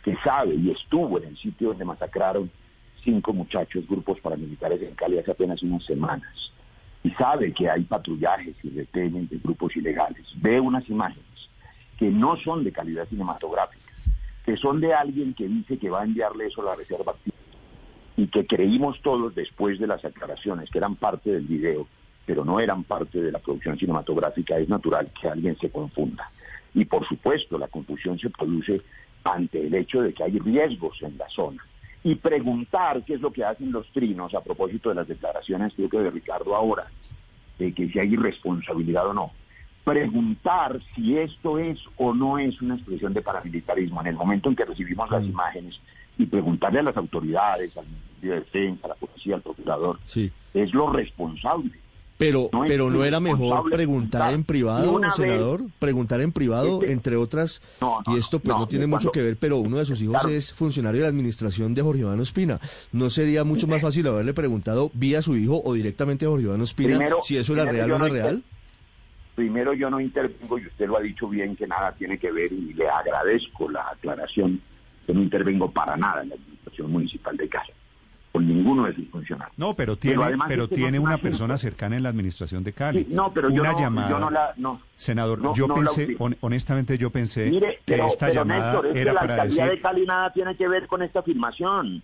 que 0.03 0.17
sabe 0.25 0.55
y 0.55 0.71
estuvo 0.71 1.19
en 1.19 1.29
el 1.29 1.37
sitio 1.37 1.69
donde 1.69 1.85
masacraron 1.85 2.51
cinco 3.03 3.33
muchachos, 3.33 3.87
grupos 3.87 4.19
paramilitares 4.19 4.81
en 4.81 4.95
Cali 4.95 5.19
hace 5.19 5.31
apenas 5.31 5.61
unas 5.63 5.83
semanas, 5.85 6.51
y 7.03 7.09
sabe 7.11 7.51
que 7.53 7.69
hay 7.69 7.83
patrullajes 7.83 8.55
y 8.63 8.69
retenes 8.69 9.29
de 9.29 9.37
grupos 9.37 9.75
ilegales, 9.75 10.25
ve 10.35 10.59
unas 10.59 10.87
imágenes 10.89 11.25
que 11.97 12.09
no 12.09 12.35
son 12.37 12.63
de 12.63 12.71
calidad 12.71 13.07
cinematográfica, 13.07 13.93
que 14.45 14.57
son 14.57 14.79
de 14.79 14.93
alguien 14.93 15.33
que 15.33 15.47
dice 15.47 15.77
que 15.77 15.89
va 15.89 16.01
a 16.01 16.05
enviarle 16.05 16.47
eso 16.47 16.61
a 16.61 16.65
la 16.65 16.75
reserva 16.75 17.15
y 18.17 18.27
que 18.27 18.45
creímos 18.45 19.01
todos 19.01 19.33
después 19.33 19.79
de 19.79 19.87
las 19.87 20.03
aclaraciones 20.03 20.69
que 20.69 20.77
eran 20.77 20.95
parte 20.95 21.31
del 21.31 21.45
video, 21.45 21.87
pero 22.25 22.45
no 22.45 22.59
eran 22.59 22.83
parte 22.83 23.21
de 23.21 23.31
la 23.31 23.39
producción 23.39 23.77
cinematográfica, 23.77 24.57
es 24.57 24.69
natural 24.69 25.11
que 25.19 25.27
alguien 25.27 25.57
se 25.57 25.69
confunda. 25.69 26.29
Y 26.73 26.85
por 26.85 27.07
supuesto, 27.07 27.57
la 27.57 27.67
confusión 27.67 28.19
se 28.19 28.29
produce 28.29 28.81
ante 29.23 29.65
el 29.65 29.73
hecho 29.73 30.01
de 30.01 30.13
que 30.13 30.23
hay 30.23 30.39
riesgos 30.39 31.01
en 31.01 31.17
la 31.17 31.27
zona. 31.29 31.63
Y 32.03 32.15
preguntar 32.15 33.03
qué 33.05 33.13
es 33.15 33.21
lo 33.21 33.31
que 33.31 33.43
hacen 33.45 33.71
los 33.71 33.87
trinos 33.91 34.33
a 34.33 34.41
propósito 34.41 34.89
de 34.89 34.95
las 34.95 35.07
declaraciones, 35.07 35.73
creo 35.75 35.89
que 35.89 35.99
de 35.99 36.09
Ricardo 36.09 36.55
ahora, 36.55 36.87
de 37.59 37.73
que 37.73 37.87
si 37.89 37.99
hay 37.99 38.13
irresponsabilidad 38.13 39.07
o 39.07 39.13
no. 39.13 39.31
Preguntar 39.83 40.79
si 40.95 41.17
esto 41.17 41.57
es 41.59 41.79
o 41.97 42.13
no 42.13 42.37
es 42.37 42.61
una 42.61 42.75
expresión 42.75 43.13
de 43.13 43.21
paramilitarismo 43.21 44.01
en 44.01 44.07
el 44.07 44.15
momento 44.15 44.49
en 44.49 44.55
que 44.55 44.65
recibimos 44.65 45.09
las 45.11 45.23
imágenes 45.23 45.79
y 46.17 46.25
preguntarle 46.25 46.79
a 46.79 46.83
las 46.83 46.97
autoridades, 46.97 47.75
al 47.77 47.85
Ministerio 47.87 48.33
de 48.33 48.39
Defensa, 48.41 48.85
a 48.85 48.89
la 48.89 48.95
policía, 48.95 49.35
al 49.35 49.41
procurador, 49.41 49.99
Sí. 50.05 50.31
es 50.53 50.73
lo 50.73 50.91
responsable. 50.91 51.71
Pero, 52.21 52.49
No 52.53 52.65
pero 52.67 52.91
no 52.91 53.03
era 53.03 53.19
mejor 53.19 53.67
preguntar 53.71 54.31
en 54.31 54.43
privado, 54.43 54.99
vez- 54.99 55.15
senador, 55.15 55.61
preguntar 55.79 56.21
en 56.21 56.31
privado, 56.31 56.81
Este- 56.81 56.93
entre 56.93 57.15
otras, 57.15 57.63
No, 57.81 57.99
no, 58.05 58.15
y 58.15 58.19
esto 58.19 58.39
pues 58.39 58.55
no, 58.55 58.67
tiene 58.67 58.85
mucho 58.85 59.05
cuando- 59.05 59.11
que 59.13 59.21
ver, 59.23 59.37
pero 59.37 59.57
uno 59.57 59.79
de 59.79 59.85
sus 59.87 59.99
hijos 60.03 60.17
Claro. 60.21 60.29
es 60.29 60.53
funcionario 60.53 60.99
de 61.01 61.05
la 61.05 61.09
administración 61.09 61.73
de 61.73 61.81
Jorge 61.81 62.01
Iván 62.01 62.19
Ospina. 62.19 62.59
¿No 62.91 63.09
sería 63.09 63.43
mucho 63.43 63.65
más 63.65 63.81
fácil 63.81 64.05
haberle 64.05 64.35
preguntado 64.35 64.91
vía 64.93 65.23
su 65.23 65.35
hijo 65.35 65.63
o 65.65 65.73
directamente 65.73 66.25
a 66.25 66.29
Jorge 66.29 66.45
Iván 66.45 66.61
Ospina 66.61 66.89
Primero- 66.95 67.17
si 67.23 67.37
eso 67.37 67.53
era 67.55 67.65
real 67.71 67.89
yo 67.89 67.95
o 67.95 67.97
no 67.99 68.07
real? 68.07 68.43
Primero, 69.33 69.73
yo 69.73 69.89
no 69.89 69.99
intervengo, 69.99 70.59
y 70.59 70.67
usted 70.67 70.87
lo 70.87 70.97
ha 70.97 71.01
dicho 71.01 71.27
bien, 71.27 71.55
que 71.55 71.65
nada 71.65 71.91
tiene 71.97 72.19
que 72.19 72.31
ver, 72.31 72.51
y 72.53 72.73
le 72.73 72.87
agradezco 72.87 73.67
la 73.71 73.87
aclaración, 73.89 74.61
que 75.07 75.13
no 75.13 75.23
intervengo 75.23 75.71
para 75.71 75.97
nada 75.97 76.21
en 76.21 76.29
la 76.29 76.35
administración 76.35 76.91
municipal 76.91 77.35
de 77.35 77.49
Cali, 77.49 77.71
con 78.41 78.47
ninguno 78.55 78.85
de 78.85 78.95
sus 78.95 79.07
funcionarios. 79.09 79.57
No, 79.57 79.73
pero 79.75 79.95
tiene, 79.97 80.15
Pero 80.17 80.27
además 80.27 80.69
tiene 80.69 80.99
una 80.99 81.11
asunto. 81.11 81.29
persona 81.29 81.57
cercana 81.57 81.97
en 81.97 82.03
la 82.03 82.09
administración 82.09 82.63
de 82.63 82.73
Cali. 82.73 83.03
Sí, 83.05 83.13
no, 83.13 83.31
pero 83.33 83.47
una 83.49 83.55
yo 83.57 83.63
no, 83.71 83.79
llamada. 83.79 84.09
yo 84.09 84.19
no 84.19 84.29
la... 84.29 84.53
No. 84.57 84.81
Senador, 84.95 85.39
no- 85.39 85.53
yo 85.55 85.67
la 85.67 85.75
pensé, 85.75 86.17
honestamente 86.41 86.97
yo 86.97 87.09
pensé 87.09 87.49
Mire, 87.49 87.79
que 87.85 87.93
pero, 87.93 88.07
esta 88.07 88.27
pero, 88.27 88.41
llamada 88.45 88.71
Néstor, 88.71 88.87
es 88.87 88.93
que 88.93 89.01
era 89.01 89.13
la 89.13 89.19
para 89.19 89.33
alcaldía 89.33 89.63
decir... 89.65 89.77
de 89.77 89.81
Cali 89.81 90.05
nada 90.05 90.33
tiene 90.33 90.55
que 90.55 90.67
ver 90.67 90.87
con 90.87 91.01
esta 91.01 91.19
afirmación. 91.19 92.03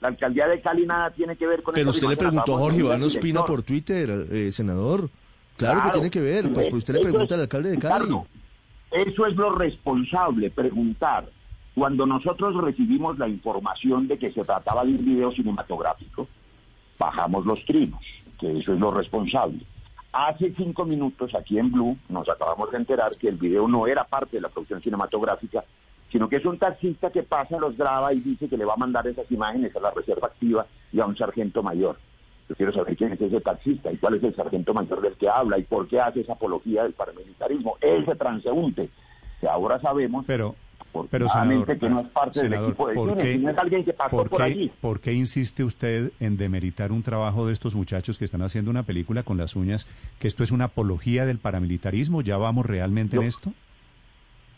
La 0.00 0.08
alcaldía 0.08 0.46
de 0.48 0.60
Cali 0.60 0.86
nada 0.86 1.10
tiene 1.10 1.36
que 1.36 1.46
ver 1.46 1.62
con 1.62 1.74
Pero 1.74 1.90
esta 1.90 2.06
usted 2.06 2.08
le 2.10 2.16
preguntó 2.16 2.54
a 2.56 2.58
Jorge 2.58 2.78
Iván 2.78 3.02
Ospina 3.02 3.44
por 3.44 3.62
Twitter, 3.62 4.26
eh, 4.30 4.52
senador. 4.52 5.08
Claro, 5.56 5.82
que 5.84 5.90
tiene 5.90 6.10
que 6.10 6.20
ver, 6.20 6.44
pues, 6.52 6.66
pues 6.70 6.78
usted 6.78 6.94
le 6.94 7.00
pregunta 7.00 7.24
es- 7.26 7.32
al 7.32 7.40
alcalde 7.40 7.70
de 7.70 7.78
Cali. 7.78 8.14
Eso 8.90 9.26
es 9.26 9.34
lo 9.36 9.54
responsable, 9.54 10.50
preguntar. 10.50 11.28
Cuando 11.78 12.06
nosotros 12.06 12.56
recibimos 12.56 13.20
la 13.20 13.28
información 13.28 14.08
de 14.08 14.18
que 14.18 14.32
se 14.32 14.42
trataba 14.42 14.84
de 14.84 14.90
un 14.90 15.04
video 15.04 15.30
cinematográfico, 15.30 16.26
bajamos 16.98 17.46
los 17.46 17.64
trinos, 17.66 18.00
que 18.40 18.58
eso 18.58 18.74
es 18.74 18.80
lo 18.80 18.90
responsable. 18.90 19.60
Hace 20.12 20.52
cinco 20.56 20.84
minutos 20.84 21.32
aquí 21.36 21.56
en 21.56 21.70
Blue 21.70 21.96
nos 22.08 22.28
acabamos 22.28 22.72
de 22.72 22.78
enterar 22.78 23.16
que 23.16 23.28
el 23.28 23.36
video 23.36 23.68
no 23.68 23.86
era 23.86 24.02
parte 24.02 24.38
de 24.38 24.40
la 24.40 24.48
producción 24.48 24.82
cinematográfica, 24.82 25.62
sino 26.10 26.28
que 26.28 26.36
es 26.36 26.44
un 26.44 26.58
taxista 26.58 27.12
que 27.12 27.22
pasa, 27.22 27.58
los 27.58 27.76
graba 27.76 28.12
y 28.12 28.18
dice 28.18 28.48
que 28.48 28.56
le 28.56 28.64
va 28.64 28.74
a 28.74 28.78
mandar 28.78 29.06
esas 29.06 29.30
imágenes 29.30 29.76
a 29.76 29.80
la 29.80 29.92
reserva 29.92 30.26
activa 30.26 30.66
y 30.92 30.98
a 30.98 31.06
un 31.06 31.16
sargento 31.16 31.62
mayor. 31.62 31.96
Yo 32.48 32.56
quiero 32.56 32.72
saber 32.72 32.96
quién 32.96 33.12
es 33.12 33.20
ese 33.20 33.40
taxista 33.40 33.92
y 33.92 33.98
cuál 33.98 34.14
es 34.14 34.24
el 34.24 34.34
sargento 34.34 34.74
mayor 34.74 35.00
del 35.00 35.14
que 35.14 35.28
habla 35.28 35.56
y 35.58 35.62
por 35.62 35.86
qué 35.86 36.00
hace 36.00 36.22
esa 36.22 36.32
apología 36.32 36.82
del 36.82 36.94
paramilitarismo. 36.94 37.76
Ese 37.80 38.16
transeúnte, 38.16 38.90
que 39.40 39.46
ahora 39.46 39.80
sabemos 39.80 40.24
Pero, 40.26 40.56
pero 40.92 41.26
afortunadamente, 41.26 41.74
senador, 41.74 41.78
que 41.78 41.88
no 41.88 42.00
es 42.00 42.06
parte 42.08 42.40
del 42.40 42.48
senador, 42.50 42.68
equipo 42.70 42.88
de 42.88 42.94
¿por 42.94 43.10
cine, 43.10 43.22
qué- 43.22 43.32
sino 43.34 43.50
es 43.50 43.58
alguien 43.58 43.84
que 43.84 43.92
pasó 43.92 44.16
por 44.16 44.28
por 44.28 44.38
qué- 44.38 44.44
allí. 44.44 44.72
¿Por 44.80 45.00
qué 45.00 45.12
insiste 45.12 45.64
usted 45.64 46.12
en 46.20 46.36
demeritar 46.36 46.92
un 46.92 47.02
trabajo 47.02 47.46
de 47.46 47.52
estos 47.52 47.74
muchachos 47.74 48.18
que 48.18 48.24
están 48.24 48.42
haciendo 48.42 48.70
una 48.70 48.82
película 48.82 49.22
con 49.22 49.36
las 49.38 49.56
uñas, 49.56 49.86
que 50.18 50.28
esto 50.28 50.42
es 50.44 50.50
una 50.50 50.64
apología 50.64 51.26
del 51.26 51.38
paramilitarismo? 51.38 52.22
¿Ya 52.22 52.36
vamos 52.36 52.66
realmente 52.66 53.16
en 53.16 53.22
Yo- 53.22 53.28
esto? 53.28 53.52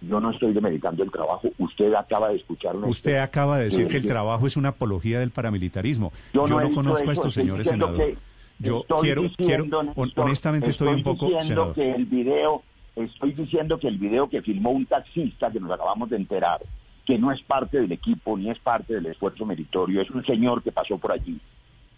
Yo 0.03 0.19
no 0.19 0.31
estoy 0.31 0.55
demeritando 0.55 1.03
el 1.03 1.11
trabajo. 1.11 1.49
Usted 1.59 1.93
acaba 1.93 2.31
de 2.31 2.37
escuchar 2.37 2.75
una 2.75 2.87
Usted 2.87 3.19
acaba 3.19 3.59
de 3.59 3.65
decir 3.65 3.87
que 3.87 3.99
el 3.99 4.07
trabajo 4.07 4.47
es 4.47 4.57
una 4.57 4.71
apología 4.71 5.21
del 5.21 5.31
paramilitarismo. 5.31 6.11
Yo 6.33 6.47
Yo, 6.47 6.59
no 6.59 6.61
no 6.69 6.75
conozco 6.75 7.01
a 7.01 7.03
eso, 7.03 7.13
estos 7.13 7.29
estoy 7.29 7.43
señores 7.45 7.69
senador. 7.69 7.97
que- 7.99 8.17
Yo 8.61 8.81
estoy 8.81 9.01
quiero, 9.03 9.23
quiero, 9.37 9.63
diciendo, 9.65 9.83
Néstor, 9.83 10.25
honestamente 10.25 10.71
estoy 10.71 10.89
un 10.95 11.03
poco, 11.03 11.27
diciendo 11.27 11.45
senador. 11.47 11.75
que 11.75 11.91
el 11.93 12.05
video, 12.07 12.63
estoy 13.03 13.33
diciendo 13.33 13.79
que 13.79 13.89
el 13.89 13.99
video 13.99 14.29
que 14.29 14.43
filmó 14.43 14.71
un 14.71 14.87
taxista 14.87 15.51
que 15.51 15.61
nos 15.61 15.71
acabamos 15.71 16.11
de 16.11 16.17
enterar, 16.17 16.61
que 17.07 17.19
no 17.19 17.33
es 17.33 17.43
parte 17.43 17.81
del 17.81 17.93
equipo 17.93 18.37
ni 18.37 18.51
es 18.51 18.59
parte 18.59 18.95
del 18.95 19.07
esfuerzo 19.07 19.45
meritorio, 19.45 20.01
es 20.01 20.11
un 20.11 20.25
señor 20.25 20.63
que 20.63 20.73
pasó 20.73 20.99
por 20.99 21.13
allí. 21.13 21.39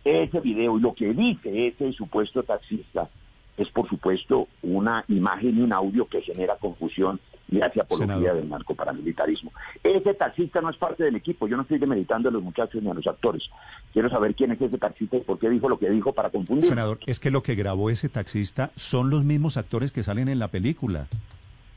Ese 0.04 0.40
video 0.40 0.78
y 0.78 0.80
lo 0.80 0.94
que 0.94 1.12
dice 1.12 1.68
ese 1.68 1.92
supuesto 1.92 2.42
taxista 2.42 3.09
es 3.56 3.68
por 3.68 3.88
supuesto 3.88 4.49
una 4.62 5.04
imagen 5.09 5.59
y 5.59 5.61
un 5.62 5.73
audio 5.73 6.06
que 6.06 6.23
genera 6.23 6.56
confusión 6.56 7.21
y 7.52 7.61
hace 7.61 7.80
apología 7.80 8.16
Senador. 8.16 8.37
del 8.37 8.49
narcoparamilitarismo. 8.49 9.52
Ese 9.85 10.14
taxista 10.14 10.61
no 10.61 10.71
es 10.71 10.76
parte 10.76 11.04
del 11.04 11.14
equipo, 11.16 11.47
yo 11.47 11.56
no 11.56 11.62
estoy 11.62 11.78
demeritando 11.78 12.28
a 12.28 12.32
los 12.32 12.42
muchachos 12.42 12.82
ni 12.82 12.90
a 12.90 12.94
los 12.94 13.06
actores. 13.06 13.49
Quiero 13.92 14.09
saber 14.11 14.35
quién 14.35 14.52
es 14.52 14.61
ese 14.61 14.78
taxista 14.78 15.18
y 15.18 15.21
por 15.21 15.38
qué 15.38 15.50
dijo 15.50 15.68
lo 15.68 15.78
que 15.78 15.90
dijo 15.90 16.12
para 16.12 16.30
confundir. 16.30 16.68
Senador, 16.68 16.99
es 17.06 17.21
que 17.21 17.30
lo 17.30 17.42
que 17.42 17.54
grabó 17.54 17.90
ese 17.90 18.09
taxista 18.09 18.71
son 18.76 19.11
los 19.11 19.23
mismos 19.25 19.56
actores 19.56 19.92
que 19.92 20.02
salen 20.02 20.28
en 20.28 20.38
la 20.38 20.49
película. 20.49 21.06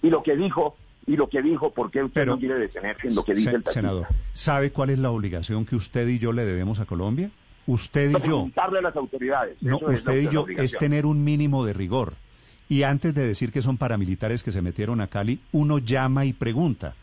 Y 0.02 0.10
lo 0.10 0.24
que 0.24 0.36
dijo, 0.36 0.78
y 1.08 1.18
lo 1.18 1.28
que 1.30 1.42
dijo, 1.42 1.72
¿por 1.72 1.92
qué 1.92 2.04
usted 2.04 2.22
Pero- 2.22 2.34
no 2.34 2.40
quiere 2.40 2.56
detenerse 2.58 3.10
en 3.10 3.16
lo 3.16 3.24
que 3.24 3.34
dice 3.34 3.50
Se- 3.50 3.56
el 3.58 3.64
taxista? 3.64 3.82
senador, 3.82 4.08
¿sabe 4.34 4.72
cuál 4.72 4.90
es 4.92 5.00
la 5.00 5.12
obligación 5.12 5.66
que 5.66 5.76
usted 5.76 6.08
y 6.08 6.20
yo 6.20 6.32
le 6.32 6.46
debemos 6.46 6.80
a 6.80 6.86
Colombia? 6.86 7.30
Usted 7.68 8.10
y 8.12 8.14
yo. 8.14 8.20
Preguntarle 8.20 8.80
a 8.80 8.82
las 8.84 8.96
autoridades. 8.96 9.58
No, 9.62 9.78
es 9.90 10.00
usted 10.00 10.22
y 10.22 10.30
yo 10.30 10.46
es 10.58 10.78
tener 10.78 11.06
un 11.06 11.24
mínimo 11.24 11.66
de 11.66 11.74
rigor. 11.74 12.14
Y 12.68 12.84
antes 12.84 13.14
de 13.14 13.28
decir 13.28 13.52
que 13.52 13.62
son 13.62 13.78
paramilitares 13.78 14.42
que 14.44 14.52
se 14.52 14.62
metieron 14.62 15.02
a 15.02 15.08
Cali, 15.08 15.40
uno 15.52 15.78
llama 15.78 16.26
y 16.26 16.34
pregunta. 16.34 16.96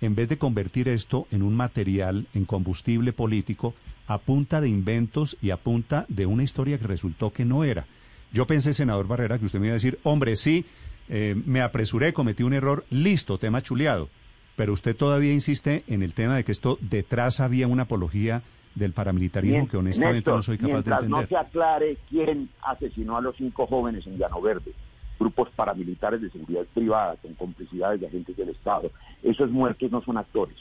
En 0.00 0.14
vez 0.14 0.28
de 0.28 0.38
convertir 0.38 0.88
esto 0.88 1.26
en 1.32 1.42
un 1.42 1.56
material, 1.56 2.26
en 2.34 2.44
combustible 2.44 3.12
político, 3.12 3.74
a 4.06 4.18
punta 4.18 4.60
de 4.60 4.68
inventos 4.68 5.36
y 5.42 5.50
a 5.50 5.56
punta 5.56 6.06
de 6.08 6.24
una 6.26 6.44
historia 6.44 6.78
que 6.78 6.86
resultó 6.86 7.32
que 7.32 7.44
no 7.44 7.64
era. 7.64 7.84
Yo 8.32 8.46
pensé, 8.46 8.74
senador 8.74 9.08
Barrera, 9.08 9.38
que 9.38 9.46
usted 9.46 9.58
me 9.58 9.66
iba 9.66 9.72
a 9.72 9.74
decir, 9.74 9.98
hombre, 10.04 10.36
sí, 10.36 10.64
eh, 11.08 11.34
me 11.46 11.62
apresuré, 11.62 12.12
cometí 12.12 12.42
un 12.44 12.52
error, 12.52 12.84
listo, 12.90 13.38
tema 13.38 13.60
chuleado. 13.60 14.08
Pero 14.54 14.72
usted 14.72 14.94
todavía 14.94 15.32
insiste 15.32 15.82
en 15.88 16.02
el 16.02 16.12
tema 16.12 16.36
de 16.36 16.44
que 16.44 16.52
esto 16.52 16.78
detrás 16.80 17.40
había 17.40 17.66
una 17.66 17.82
apología 17.84 18.42
del 18.74 18.92
paramilitarismo 18.92 19.58
Mien- 19.58 19.68
que 19.68 19.76
honestamente 19.76 20.16
Néstor, 20.16 20.36
no 20.36 20.42
soy 20.42 20.58
capaz 20.58 20.72
de 20.72 20.78
entender. 20.78 21.10
no 21.10 21.26
se 21.26 21.36
aclare 21.36 21.96
quién 22.08 22.48
asesinó 22.62 23.16
a 23.16 23.20
los 23.20 23.34
cinco 23.36 23.66
jóvenes 23.66 24.06
en 24.06 24.16
Llano 24.18 24.40
Verde, 24.40 24.72
grupos 25.18 25.48
paramilitares 25.56 26.20
de 26.22 26.30
seguridad 26.30 26.64
privada 26.74 27.16
con 27.16 27.34
complicidades 27.34 28.00
de 28.00 28.06
agentes 28.06 28.36
del 28.36 28.50
Estado, 28.50 28.90
esos 29.22 29.50
muertos 29.50 29.90
no 29.90 30.00
son 30.02 30.16
actores, 30.16 30.56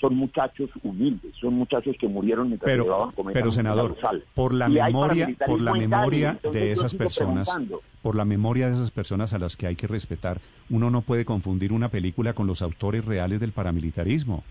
son 0.00 0.14
muchachos 0.14 0.70
humildes, 0.82 1.34
son 1.40 1.54
muchachos 1.54 1.96
que 1.98 2.06
murieron 2.06 2.48
mientras 2.48 2.70
Pero- 2.70 2.84
llevaban 2.84 3.12
pero, 3.32 3.50
senador, 3.50 3.96
por 4.34 4.54
la 4.54 4.68
memoria, 4.68 5.28
por 5.46 5.60
la 5.60 5.72
memoria 5.74 6.38
de 6.52 6.72
esas 6.72 6.94
personas, 6.94 7.48
por 8.02 8.14
la 8.14 8.24
memoria 8.24 8.68
de 8.68 8.76
esas 8.76 8.90
personas 8.92 9.32
a 9.34 9.38
las 9.38 9.56
que 9.56 9.66
hay 9.66 9.74
que 9.76 9.88
respetar, 9.88 10.40
uno 10.70 10.90
no 10.90 11.00
puede 11.02 11.24
confundir 11.24 11.72
una 11.72 11.88
película 11.88 12.32
con 12.32 12.46
los 12.46 12.62
autores 12.62 13.04
reales 13.04 13.40
del 13.40 13.50
paramilitarismo. 13.52 14.44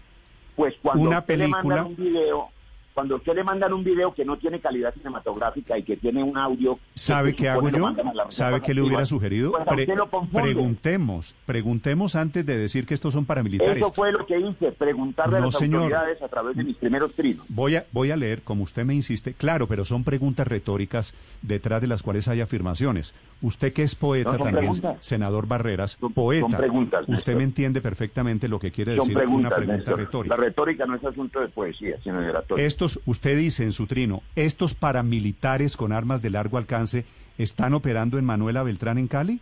Pues 0.58 0.74
cuando 0.82 1.04
Una 1.04 1.20
le 1.20 1.22
película- 1.22 1.84
un 1.86 1.96
video, 1.96 2.50
cuando 2.98 3.18
usted 3.18 3.36
le 3.36 3.44
mandan 3.44 3.74
un 3.74 3.84
video 3.84 4.12
que 4.12 4.25
no 4.25 4.38
tiene 4.38 4.60
calidad 4.60 4.92
cinematográfica 4.92 5.77
y 5.77 5.84
que 5.84 5.98
tiene 5.98 6.24
un 6.24 6.36
audio... 6.36 6.80
¿Sabe 6.96 7.36
qué 7.36 7.48
hago 7.48 7.70
yo? 7.70 7.94
¿Sabe 8.30 8.60
qué 8.62 8.74
le 8.74 8.82
hubiera 8.82 9.06
sugerido? 9.06 9.51
Pues 9.51 9.88
preguntemos, 10.34 11.36
preguntemos 11.46 12.16
antes 12.16 12.44
de 12.44 12.58
decir 12.58 12.88
que 12.88 12.96
estos 12.96 13.13
son 13.13 13.25
paramilitares. 13.25 13.77
Eso 13.77 13.94
fue 13.94 14.12
lo 14.12 14.25
que 14.25 14.39
hice, 14.39 14.72
preguntarle 14.72 15.38
a 15.38 15.42
las 15.42 15.62
autoridades 15.62 16.20
a 16.24 16.27
través 16.27 16.58
de 16.58 16.63
mis 16.63 16.75
primeros 16.77 17.13
trinos. 17.13 17.46
Voy 17.50 17.75
a, 17.75 17.86
voy 17.92 18.10
a 18.10 18.16
leer, 18.16 18.42
como 18.42 18.63
usted 18.63 18.84
me 18.84 18.96
insiste, 18.96 19.36
claro, 19.36 19.68
pero 19.68 19.86
son 19.86 20.04
preguntas 20.04 20.48
retóricas 20.48 21.13
detrás 21.44 21.82
de 21.82 21.88
las 21.88 22.01
cuales 22.01 22.27
hay 22.27 22.42
afirmaciones. 22.42 23.13
Usted 23.44 23.74
que 23.74 23.84
es 23.84 23.94
poeta 23.94 24.39
también, 24.39 24.72
senador 25.01 25.46
Barreras, 25.46 25.98
poeta, 26.16 26.60
usted 27.06 27.36
me 27.36 27.44
entiende 27.44 27.80
perfectamente 27.80 28.48
lo 28.48 28.58
que 28.58 28.72
quiere 28.72 28.96
decir 28.96 29.16
una 29.27 29.50
pregunta 29.51 29.96
retórica. 29.96 30.36
La 30.36 30.42
retórica 30.42 30.88
no 30.88 30.96
es 30.96 31.06
asunto 31.06 31.42
de 31.42 31.48
poesía, 31.50 32.00
sino 32.04 32.20
de 32.20 32.32
retórica. 32.32 32.66
Usted 33.06 33.38
dice 33.38 33.63
en 33.63 33.74
su 33.74 33.88
trino, 33.88 34.24
estos 34.36 34.74
paramilitares 34.74 35.77
con 35.77 35.91
armas 35.91 36.22
de 36.22 36.29
largo 36.29 36.58
alcance 36.58 37.06
están 37.38 37.74
operando 37.74 38.17
en 38.17 38.25
Manuela 38.25 38.63
Beltrán 38.63 38.98
en 38.98 39.08
Cali? 39.08 39.41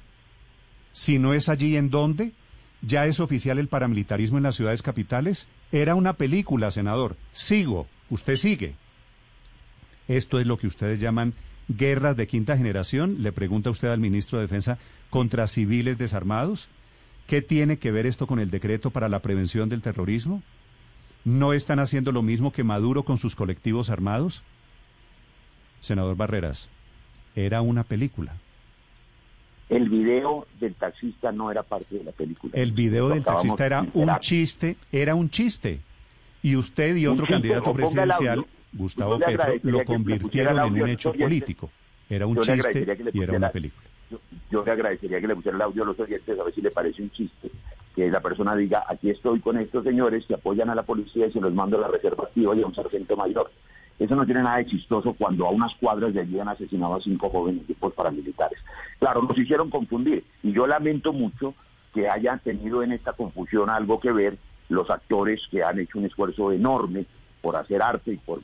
Si 0.94 1.20
no 1.20 1.34
es 1.34 1.50
allí, 1.50 1.78
¿en 1.78 1.90
dónde? 1.90 2.32
¿Ya 2.82 3.06
es 3.06 3.20
oficial 3.20 3.58
el 3.58 3.68
paramilitarismo 3.68 4.38
en 4.38 4.44
las 4.44 4.56
ciudades 4.56 4.82
capitales? 4.82 5.48
Era 5.72 5.96
una 5.96 6.14
película, 6.14 6.72
senador. 6.72 7.16
Sigo. 7.32 7.88
Usted 8.10 8.38
sigue. 8.38 8.76
Esto 10.08 10.40
es 10.40 10.46
lo 10.46 10.58
que 10.58 10.68
ustedes 10.68 11.00
llaman 11.00 11.34
guerras 11.68 12.16
de 12.16 12.28
quinta 12.28 12.58
generación, 12.58 13.18
le 13.24 13.32
pregunta 13.32 13.72
usted 13.72 13.88
al 13.90 14.00
ministro 14.00 14.38
de 14.38 14.44
Defensa, 14.44 14.78
contra 15.10 15.48
civiles 15.48 15.98
desarmados. 15.98 16.70
¿Qué 17.28 17.42
tiene 17.42 17.78
que 17.78 17.92
ver 17.92 18.06
esto 18.06 18.28
con 18.28 18.40
el 18.40 18.52
decreto 18.52 18.92
para 18.92 19.10
la 19.10 19.20
prevención 19.20 19.68
del 19.68 19.82
terrorismo? 19.82 20.44
¿No 21.26 21.54
están 21.54 21.80
haciendo 21.80 22.12
lo 22.12 22.22
mismo 22.22 22.54
que 22.54 22.64
Maduro 22.64 23.02
con 23.02 23.18
sus 23.18 23.36
colectivos 23.36 23.90
armados? 23.90 24.44
Senador 25.82 26.16
Barreras, 26.16 26.70
era 27.36 27.62
una 27.62 27.84
película. 27.84 28.34
El 29.68 29.90
video 29.90 30.46
del 30.60 30.76
taxista 30.76 31.32
no 31.32 31.50
era 31.50 31.64
parte 31.64 31.98
de 31.98 32.04
la 32.04 32.12
película. 32.12 32.54
El 32.56 32.74
video 32.74 33.10
del 33.10 33.24
taxista 33.24 33.66
era 33.66 33.88
un 33.96 34.20
chiste, 34.20 34.78
era 34.92 35.16
un 35.16 35.32
chiste. 35.32 35.80
Y 36.44 36.56
usted 36.56 36.96
y 36.96 37.08
otro 37.08 37.26
candidato 37.26 37.74
presidencial, 37.74 38.46
Gustavo 38.72 39.18
Petro, 39.18 39.56
lo 39.64 39.84
convirtieron 39.84 40.60
en 40.60 40.84
un 40.84 40.90
hecho 40.90 41.12
político. 41.12 41.72
Era 42.08 42.28
un 42.28 42.40
chiste 42.40 42.86
y 43.12 43.24
era 43.24 43.36
una 43.36 43.50
película. 43.50 43.88
Yo, 44.52 44.64
le 44.64 44.72
agradecería 44.72 45.20
que 45.20 45.28
le 45.28 45.36
pusiera 45.36 45.58
el 45.58 45.62
audio 45.64 45.82
a 45.82 45.88
los 45.88 46.00
oyentes 46.00 46.40
a 46.40 46.44
ver 46.44 46.54
si 46.54 46.62
le 46.62 46.70
parece 46.70 47.02
un 47.02 47.10
chiste 47.10 47.50
que 47.96 48.10
la 48.10 48.20
persona 48.20 48.56
diga, 48.56 48.84
aquí 48.88 49.10
estoy 49.10 49.40
con 49.40 49.58
estos 49.58 49.84
señores 49.84 50.26
que 50.26 50.34
apoyan 50.34 50.70
a 50.70 50.76
la 50.76 50.84
policía 50.84 51.28
y 51.28 51.32
se 51.32 51.40
los 51.40 51.54
mando 51.54 51.78
a 51.78 51.82
la 51.82 51.88
reserva 51.88 52.26
activa 52.26 52.56
y 52.56 52.62
a 52.62 52.66
un 52.66 52.76
sargento 52.76 53.16
mayor. 53.16 53.50
Eso 53.98 54.16
no 54.16 54.26
tiene 54.26 54.44
nada 54.44 54.58
de 54.58 54.66
chistoso 54.66 55.14
cuando 55.14 55.48
a 55.48 55.52
unas 55.52 55.74
cuadras 55.76 56.14
de 56.14 56.20
allí 56.20 56.38
han 56.38 56.50
asesinado 56.50 56.96
a 56.96 57.02
cinco 57.02 57.30
jóvenes 57.30 57.66
tipos 57.66 57.94
paramilitares. 57.94 58.60
Claro, 59.00 59.22
nos 59.22 59.38
hicieron 59.38 59.70
confundir 59.70 60.26
y 60.44 60.52
yo 60.52 60.68
lamento 60.68 61.14
mucho 61.14 61.54
que 61.94 62.10
hayan 62.10 62.40
tenido 62.40 62.84
en 62.84 62.92
esta 62.92 63.14
confusión 63.14 63.70
algo 63.70 64.02
que 64.02 64.12
ver 64.12 64.38
los 64.68 64.90
actores 64.90 65.42
que 65.50 65.64
han 65.64 65.80
hecho 65.80 65.98
un 65.98 66.06
esfuerzo 66.06 66.52
enorme 66.52 67.06
por 67.42 67.56
hacer 67.56 67.82
arte 67.82 68.12
y 68.12 68.18
por 68.18 68.42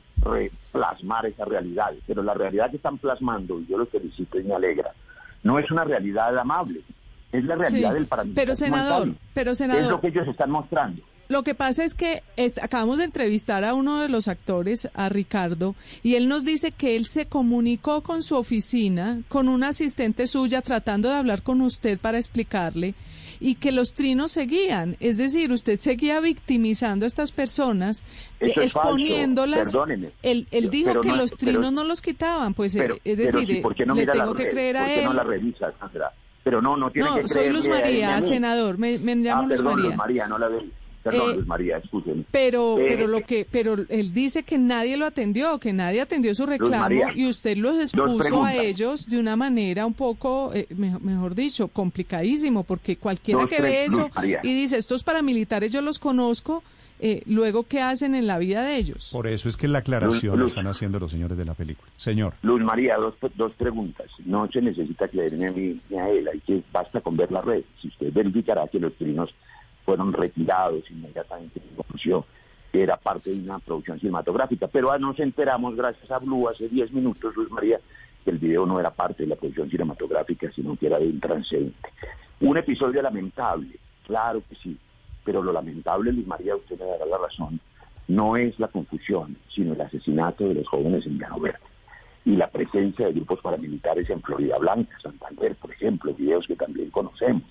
plasmar 0.70 1.26
esa 1.26 1.44
realidad. 1.44 1.92
Pero 2.06 2.22
la 2.22 2.32
realidad 2.32 2.70
que 2.70 2.76
están 2.76 2.96
plasmando, 2.96 3.60
y 3.60 3.66
yo 3.66 3.76
los 3.76 3.90
felicito 3.90 4.38
y 4.38 4.44
me 4.44 4.54
alegra, 4.54 4.92
no 5.42 5.58
es 5.58 5.70
una 5.70 5.84
realidad 5.84 6.38
amable, 6.38 6.80
es 7.32 7.44
la 7.44 7.56
realidad 7.56 7.94
del 7.94 8.06
paramilitarismo. 8.06 8.34
Pero 8.34 8.54
senador, 8.54 9.14
pero 9.34 9.54
senador. 9.54 9.82
Es 9.82 9.88
lo 9.88 10.00
que 10.00 10.08
ellos 10.08 10.28
están 10.28 10.50
mostrando. 10.50 11.02
Lo 11.28 11.44
que 11.44 11.54
pasa 11.54 11.82
es 11.82 11.94
que 11.94 12.22
acabamos 12.60 12.98
de 12.98 13.04
entrevistar 13.04 13.64
a 13.64 13.72
uno 13.72 14.00
de 14.00 14.10
los 14.10 14.28
actores, 14.28 14.90
a 14.92 15.08
Ricardo, 15.08 15.74
y 16.02 16.16
él 16.16 16.28
nos 16.28 16.44
dice 16.44 16.72
que 16.72 16.94
él 16.94 17.06
se 17.06 17.24
comunicó 17.24 18.02
con 18.02 18.22
su 18.22 18.36
oficina, 18.36 19.22
con 19.28 19.48
una 19.48 19.68
asistente 19.68 20.26
suya, 20.26 20.60
tratando 20.60 21.08
de 21.08 21.14
hablar 21.14 21.42
con 21.42 21.62
usted 21.62 21.98
para 21.98 22.18
explicarle, 22.18 22.94
y 23.40 23.54
que 23.54 23.72
los 23.72 23.94
trinos 23.94 24.32
seguían. 24.32 24.98
Es 25.00 25.16
decir, 25.16 25.52
usted 25.52 25.78
seguía 25.78 26.20
victimizando 26.20 27.06
a 27.06 27.08
estas 27.08 27.32
personas, 27.32 28.02
exponiéndolas. 28.38 29.74
Él, 30.22 30.46
él 30.50 30.68
dijo 30.68 31.00
que 31.00 31.12
los 31.12 31.36
trinos 31.38 31.72
no 31.72 31.82
los 31.82 32.02
quitaban, 32.02 32.52
pues 32.52 32.74
eh, 32.74 33.00
es 33.04 33.16
decir, 33.16 33.48
le 33.48 34.06
tengo 34.06 34.34
que 34.34 34.50
creer 34.50 34.76
a 34.76 34.94
él. 34.94 35.04
no 35.04 35.14
la 35.14 35.24
revisa, 35.24 35.72
pero 36.44 36.60
no, 36.62 36.76
no 36.76 36.90
tiene 36.90 37.08
que 37.22 37.28
soy 37.28 37.48
Luz 37.50 37.68
María, 37.68 38.20
senador, 38.20 38.78
me, 38.78 38.98
me 38.98 39.14
llamo 39.16 39.42
ah, 39.42 39.46
Luz 39.46 39.56
perdón, 39.56 39.74
María. 39.74 39.88
Luz 39.88 39.96
María, 39.96 40.26
no 40.28 40.38
la 40.38 40.48
veo. 40.48 40.62
Perdón, 41.02 41.30
eh, 41.32 41.34
Luz 41.38 41.46
María, 41.48 41.78
escúcheme. 41.78 42.24
Pero, 42.30 42.78
Eh, 42.78 42.84
pero 42.88 43.06
lo 43.08 43.22
que, 43.22 43.44
pero 43.50 43.74
él 43.88 44.14
dice 44.14 44.44
que 44.44 44.56
nadie 44.56 44.96
lo 44.96 45.04
atendió, 45.06 45.58
que 45.58 45.72
nadie 45.72 46.00
atendió 46.00 46.32
su 46.32 46.46
reclamo 46.46 46.78
María, 46.78 47.08
y 47.14 47.26
usted 47.28 47.56
los 47.56 47.76
expuso 47.78 48.44
a 48.44 48.54
ellos 48.54 49.08
de 49.08 49.18
una 49.18 49.34
manera 49.34 49.84
un 49.84 49.94
poco, 49.94 50.52
eh, 50.54 50.66
me- 50.76 50.96
mejor 51.00 51.34
dicho, 51.34 51.66
complicadísimo, 51.68 52.62
porque 52.64 52.96
cualquiera 52.96 53.40
Dos, 53.40 53.50
que 53.50 53.60
ve 53.62 53.84
eso 53.84 54.10
María. 54.14 54.40
y 54.44 54.54
dice 54.54 54.76
estos 54.76 55.02
paramilitares 55.02 55.72
yo 55.72 55.80
los 55.82 55.98
conozco, 55.98 56.62
eh, 57.04 57.22
luego 57.26 57.64
qué 57.64 57.80
hacen 57.80 58.14
en 58.14 58.26
la 58.28 58.38
vida 58.38 58.62
de 58.64 58.76
ellos. 58.76 59.10
Por 59.12 59.26
eso 59.26 59.48
es 59.48 59.56
que 59.56 59.66
la 59.68 59.78
aclaración 59.80 60.38
Luz- 60.38 60.40
la 60.40 60.46
están 60.60 60.66
haciendo 60.68 60.98
los 61.00 61.10
señores 61.10 61.36
de 61.36 61.44
la 61.44 61.54
película. 61.54 61.90
Señor, 61.96 62.34
Luz 62.42 62.60
María, 62.62 62.96
dos, 62.96 63.14
dos 63.34 63.52
preguntas. 63.54 64.06
No 64.24 64.48
se 64.50 64.62
necesita 64.62 65.08
creerme 65.08 65.48
a 65.48 65.52
mí 65.52 65.80
ni 65.90 65.98
a 65.98 66.08
él, 66.08 66.28
hay 66.32 66.40
que 66.40 66.62
basta 66.72 67.00
con 67.00 67.16
ver 67.16 67.30
la 67.32 67.40
red. 67.42 67.62
Si 67.80 67.88
usted 67.88 68.12
verificará 68.12 68.68
que 68.68 68.78
los 68.78 68.94
trinos 68.94 69.34
fueron 69.84 70.12
retirados 70.12 70.88
inmediatamente, 70.90 71.60
conclusió 71.76 72.24
que 72.70 72.82
era 72.82 72.96
parte 72.96 73.30
de 73.32 73.40
una 73.40 73.58
producción 73.58 73.98
cinematográfica. 74.00 74.66
Pero 74.68 74.90
ah, 74.92 74.98
nos 74.98 75.18
enteramos, 75.20 75.76
gracias 75.76 76.10
a 76.10 76.18
Blue, 76.18 76.48
hace 76.48 76.68
10 76.68 76.92
minutos, 76.92 77.34
Luz 77.36 77.50
María, 77.50 77.78
que 78.24 78.30
el 78.30 78.38
video 78.38 78.64
no 78.64 78.80
era 78.80 78.90
parte 78.90 79.24
de 79.24 79.28
la 79.28 79.36
producción 79.36 79.68
cinematográfica, 79.68 80.50
sino 80.52 80.76
que 80.76 80.86
era 80.86 80.98
de 80.98 81.06
un 81.08 81.20
transeúnte. 81.20 81.88
Un 82.40 82.56
episodio 82.56 83.02
lamentable, 83.02 83.76
claro 84.06 84.42
que 84.48 84.54
sí, 84.54 84.78
pero 85.24 85.42
lo 85.42 85.52
lamentable, 85.52 86.12
Luz 86.12 86.26
María, 86.26 86.56
usted 86.56 86.78
me 86.78 86.86
dará 86.86 87.06
la 87.06 87.18
razón, 87.18 87.60
no 88.08 88.36
es 88.36 88.58
la 88.58 88.68
confusión, 88.68 89.36
sino 89.48 89.74
el 89.74 89.80
asesinato 89.80 90.48
de 90.48 90.54
los 90.54 90.68
jóvenes 90.68 91.06
en 91.06 91.18
Llano 91.18 91.40
Verde 91.40 91.58
y 92.24 92.36
la 92.36 92.48
presencia 92.48 93.06
de 93.06 93.12
grupos 93.12 93.40
paramilitares 93.40 94.08
en 94.10 94.22
Florida 94.22 94.58
Blanca, 94.58 94.96
Santander, 95.02 95.56
por 95.56 95.72
ejemplo, 95.72 96.14
videos 96.14 96.46
que 96.46 96.56
también 96.56 96.90
conocemos, 96.90 97.42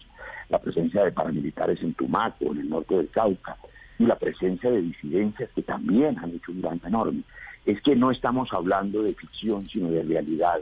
la 0.49 0.59
presencia 0.59 1.03
de 1.03 1.11
paramilitares 1.11 1.81
en 1.81 1.93
Tumaco, 1.93 2.45
en 2.51 2.59
el 2.59 2.69
norte 2.69 2.95
del 2.95 3.09
Cauca, 3.09 3.57
y 3.99 4.05
la 4.05 4.17
presencia 4.17 4.71
de 4.71 4.81
disidencias 4.81 5.49
que 5.53 5.61
también 5.61 6.17
han 6.19 6.31
hecho 6.31 6.51
un 6.51 6.61
daño 6.61 6.81
enorme. 6.85 7.21
Es 7.65 7.81
que 7.81 7.95
no 7.95 8.09
estamos 8.11 8.51
hablando 8.53 9.03
de 9.03 9.13
ficción, 9.13 9.67
sino 9.67 9.91
de 9.91 10.03
realidad, 10.03 10.61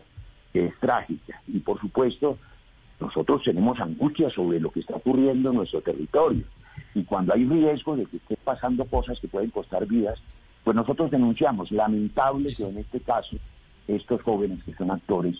que 0.51 0.65
es 0.65 0.79
trágica. 0.79 1.41
Y 1.47 1.59
por 1.59 1.79
supuesto, 1.79 2.37
nosotros 2.99 3.43
tenemos 3.43 3.79
angustia 3.79 4.29
sobre 4.29 4.59
lo 4.59 4.71
que 4.71 4.81
está 4.81 4.95
ocurriendo 4.95 5.51
en 5.51 5.57
nuestro 5.57 5.81
territorio. 5.81 6.43
Y 6.99 7.03
cuando 7.05 7.33
hay 7.33 7.45
riesgo 7.45 7.95
de 7.95 8.05
que 8.05 8.17
estén 8.17 8.38
pasando 8.43 8.83
cosas 8.85 9.19
que 9.19 9.27
pueden 9.27 9.49
costar 9.51 9.85
vidas, 9.85 10.19
pues 10.63 10.75
nosotros 10.75 11.09
denunciamos. 11.09 11.71
Lamentable 11.71 12.53
que 12.53 12.63
en 12.63 12.77
este 12.77 12.99
caso 12.99 13.38
estos 13.88 14.21
jóvenes 14.21 14.63
que 14.63 14.73
son 14.73 14.91
actores 14.91 15.38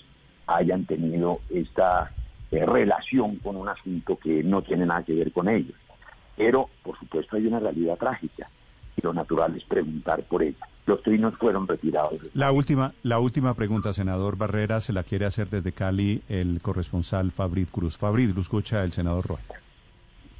hayan 0.48 0.86
tenido 0.86 1.39
esta 1.50 2.12
eh, 2.52 2.65
relación 2.65 3.36
con 3.38 3.58
un 3.58 3.67
asunto 3.67 4.17
que 4.17 4.41
no 4.43 4.62
tiene 4.62 4.86
nada 4.86 5.04
que 5.04 5.13
ver 5.13 5.32
con 5.32 5.50
ellos. 5.50 5.76
Pero, 6.38 6.69
por 6.82 6.98
supuesto, 6.98 7.36
hay 7.36 7.45
una 7.45 7.60
realidad 7.60 7.98
trágica 7.98 8.50
y 8.95 9.02
lo 9.02 9.13
natural 9.13 9.56
es 9.56 9.63
preguntar 9.65 10.24
por 10.24 10.41
ella. 10.41 10.65
Los 10.86 11.04
trinos 11.04 11.36
fueron 11.38 11.67
retirados. 11.67 12.22
la 12.34 12.52
última, 12.52 12.93
la 13.04 13.19
última 13.19 13.54
pregunta, 13.54 13.93
senador 13.93 14.38
Barrera, 14.38 14.80
se 14.80 14.93
la 14.93 15.04
quiere 15.04 15.26
hacer 15.26 15.50
desde 15.50 15.74
Cali 15.74 16.24
el 16.30 16.62
corresponsal 16.62 17.32
Fabrid 17.32 17.67
Cruz. 17.67 17.98
Fabrid, 17.98 18.34
lo 18.34 18.41
escucha 18.41 18.84
el 18.84 18.93
senador 18.93 19.28
Roy. 19.28 19.39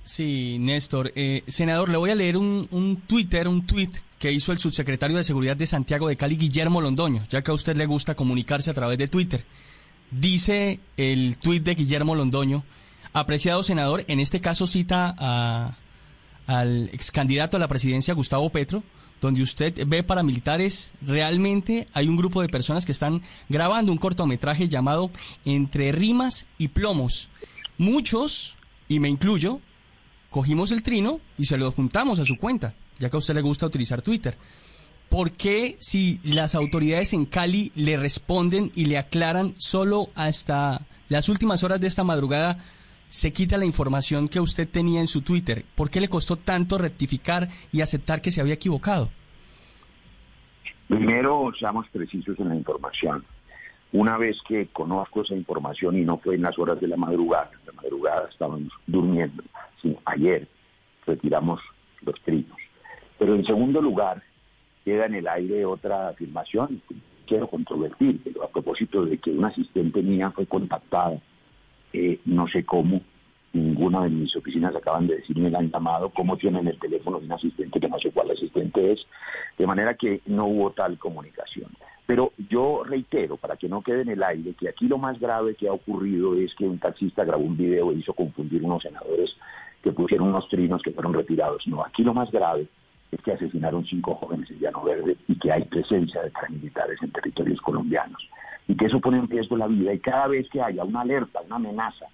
Sí, 0.04 0.58
Néstor. 0.60 1.12
Eh, 1.16 1.44
senador, 1.48 1.90
le 1.90 1.98
voy 1.98 2.10
a 2.10 2.16
leer 2.16 2.38
un, 2.38 2.68
un 2.72 2.98
Twitter, 2.98 3.48
un 3.48 3.66
tweet 3.66 3.92
que 4.20 4.32
hizo 4.32 4.52
el 4.52 4.60
subsecretario 4.60 5.18
de 5.18 5.24
Seguridad 5.24 5.56
de 5.56 5.66
Santiago 5.66 6.08
de 6.08 6.18
Cali, 6.18 6.36
Guillermo 6.36 6.82
Londoño, 6.82 7.24
ya 7.30 7.42
que 7.42 7.52
a 7.52 7.54
usted 7.54 7.78
le 7.78 7.86
gusta 7.86 8.16
comunicarse 8.16 8.70
a 8.70 8.74
través 8.74 8.98
de 8.98 9.08
Twitter. 9.08 9.46
Dice 10.12 10.80
el 10.98 11.38
tuit 11.38 11.64
de 11.64 11.76
Guillermo 11.76 12.16
Londoño, 12.16 12.64
apreciado 13.14 13.64
senador, 13.64 14.04
en 14.08 14.20
este 14.20 14.42
caso 14.42 14.68
cita 14.68 15.16
a, 15.18 15.78
al 16.48 16.90
ex 16.92 17.12
candidato 17.12 17.58
a 17.58 17.60
la 17.60 17.68
presidencia, 17.68 18.14
Gustavo 18.14 18.50
Petro, 18.50 18.84
donde 19.22 19.42
usted 19.42 19.74
ve 19.88 20.04
paramilitares, 20.04 20.92
realmente 21.02 21.88
hay 21.94 22.08
un 22.08 22.18
grupo 22.18 22.42
de 22.42 22.50
personas 22.50 22.86
que 22.86 22.92
están 22.92 23.22
grabando 23.48 23.92
un 23.92 23.98
cortometraje 23.98 24.68
llamado 24.68 25.12
Entre 25.46 25.92
rimas 25.92 26.46
y 26.58 26.70
plomos. 26.70 27.30
Muchos, 27.78 28.56
y 28.88 29.00
me 29.00 29.10
incluyo, 29.10 29.62
cogimos 30.30 30.72
el 30.72 30.84
trino 30.84 31.20
y 31.38 31.46
se 31.46 31.58
lo 31.58 31.72
juntamos 31.72 32.20
a 32.20 32.26
su 32.26 32.38
cuenta, 32.38 32.74
ya 33.00 33.10
que 33.10 33.18
a 33.18 33.20
usted 33.20 33.36
le 33.36 33.42
gusta 33.42 33.66
utilizar 33.66 34.02
Twitter. 34.02 34.38
¿Por 35.10 35.32
qué 35.32 35.76
si 35.80 36.20
las 36.24 36.54
autoridades 36.54 37.14
en 37.14 37.26
Cali 37.26 37.72
le 37.76 37.98
responden 37.98 38.72
y 38.76 38.86
le 38.86 38.98
aclaran 38.98 39.56
solo 39.58 40.08
hasta 40.14 40.82
las 41.10 41.30
últimas 41.30 41.64
horas 41.64 41.82
de 41.82 41.88
esta 41.88 42.04
madrugada 42.04 42.64
se 43.10 43.34
quita 43.34 43.58
la 43.58 43.66
información 43.66 44.30
que 44.30 44.40
usted 44.40 44.70
tenía 44.70 45.02
en 45.02 45.08
su 45.08 45.22
Twitter? 45.22 45.66
¿Por 45.76 45.90
qué 45.90 46.00
le 46.00 46.10
costó 46.10 46.36
tanto 46.36 46.78
rectificar 46.78 47.50
y 47.72 47.82
aceptar 47.82 48.22
que 48.22 48.32
se 48.32 48.40
había 48.40 48.54
equivocado? 48.54 49.10
Primero, 50.88 51.52
seamos 51.60 51.88
precisos 51.90 52.40
en 52.40 52.50
la 52.50 52.56
información. 52.56 53.26
Una 53.92 54.18
vez 54.18 54.38
que 54.48 54.68
conozco 54.68 55.24
esa 55.24 55.34
información 55.34 55.98
y 55.98 56.02
no 56.02 56.20
fue 56.20 56.36
en 56.36 56.44
las 56.44 56.58
horas 56.60 56.80
de 56.80 56.88
la 56.88 56.98
madrugada, 56.98 57.50
en 57.60 57.66
la 57.66 57.82
madrugada 57.82 58.28
estábamos 58.30 58.72
durmiendo, 58.86 59.42
sí, 59.82 59.96
ayer 60.06 60.48
retiramos 61.06 61.62
los 62.02 62.20
trinos. 62.22 62.58
Pero 63.18 63.36
en 63.36 63.46
segundo 63.46 63.82
lugar, 63.82 64.24
queda 64.86 65.06
en 65.06 65.16
el 65.16 65.28
aire 65.28 65.66
otra 65.66 66.10
afirmación 66.10 66.82
quiero 67.30 67.48
controvertir, 67.48 68.20
pero 68.24 68.44
a 68.44 68.50
propósito 68.50 69.06
de 69.06 69.20
que 69.20 69.30
una 69.30 69.50
asistente 69.50 70.02
mía 70.02 70.32
fue 70.32 70.48
contactada, 70.48 71.22
eh, 71.94 72.20
no 72.26 72.48
sé 72.48 72.66
cómo, 72.66 73.02
ninguna 73.54 74.04
de 74.04 74.10
mis 74.10 74.36
oficinas 74.36 74.76
acaban 74.76 75.06
de 75.06 75.18
decirme 75.18 75.52
la 75.52 75.60
han 75.60 75.70
llamado, 75.70 76.10
cómo 76.10 76.38
tienen 76.38 76.68
el 76.68 76.80
teléfono 76.80 77.20
de 77.20 77.28
un 77.28 77.32
asistente 77.32 77.80
que 77.80 77.88
no 77.88 78.00
sé 78.00 78.12
cuál 78.12 78.32
asistente 78.32 78.94
es, 78.94 79.06
de 79.60 79.68
manera 79.68 79.94
que 79.94 80.22
no 80.26 80.48
hubo 80.48 80.72
tal 80.72 80.98
comunicación. 80.98 81.70
Pero 82.08 82.34
yo 82.50 82.84
reitero, 82.84 83.38
para 83.38 83.56
que 83.56 83.70
no 83.70 83.84
quede 83.84 84.02
en 84.02 84.10
el 84.10 84.24
aire, 84.24 84.56
que 84.56 84.70
aquí 84.70 84.88
lo 84.88 84.98
más 84.98 85.20
grave 85.20 85.54
que 85.54 85.68
ha 85.68 85.74
ocurrido 85.74 86.36
es 86.36 86.56
que 86.56 86.66
un 86.66 86.80
taxista 86.80 87.24
grabó 87.24 87.44
un 87.44 87.58
video 87.58 87.92
e 87.92 87.96
hizo 87.96 88.14
confundir 88.14 88.64
unos 88.64 88.82
senadores 88.82 89.36
que 89.84 89.92
pusieron 89.92 90.30
unos 90.30 90.48
trinos 90.50 90.82
que 90.82 90.92
fueron 90.92 91.14
retirados. 91.14 91.66
No, 91.68 91.84
aquí 91.84 92.04
lo 92.04 92.14
más 92.14 92.32
grave 92.32 92.68
es 93.12 93.22
que 93.22 93.32
asesinaron 93.32 93.86
cinco 93.86 94.16
jóvenes 94.16 94.50
en 94.52 94.60
Llano 94.60 94.84
Verde 94.84 95.18
y 95.28 95.36
que 95.36 95.52
hay 95.52 95.64
presencia 95.66 96.22
de 96.22 96.32
paramilitares 96.32 97.02
en 97.02 97.12
territorios 97.12 97.60
colombianos. 97.62 98.28
Y 98.68 98.76
que 98.76 98.86
eso 98.86 99.00
pone 99.00 99.18
en 99.18 99.28
riesgo 99.28 99.58
la 99.58 99.68
vida. 99.68 99.94
Y 99.94 100.00
cada 100.00 100.28
vez 100.28 100.48
que 100.50 100.62
haya 100.62 100.84
una 100.84 101.02
alerta, 101.02 101.42
una 101.42 101.56
amenaza, 101.56 102.06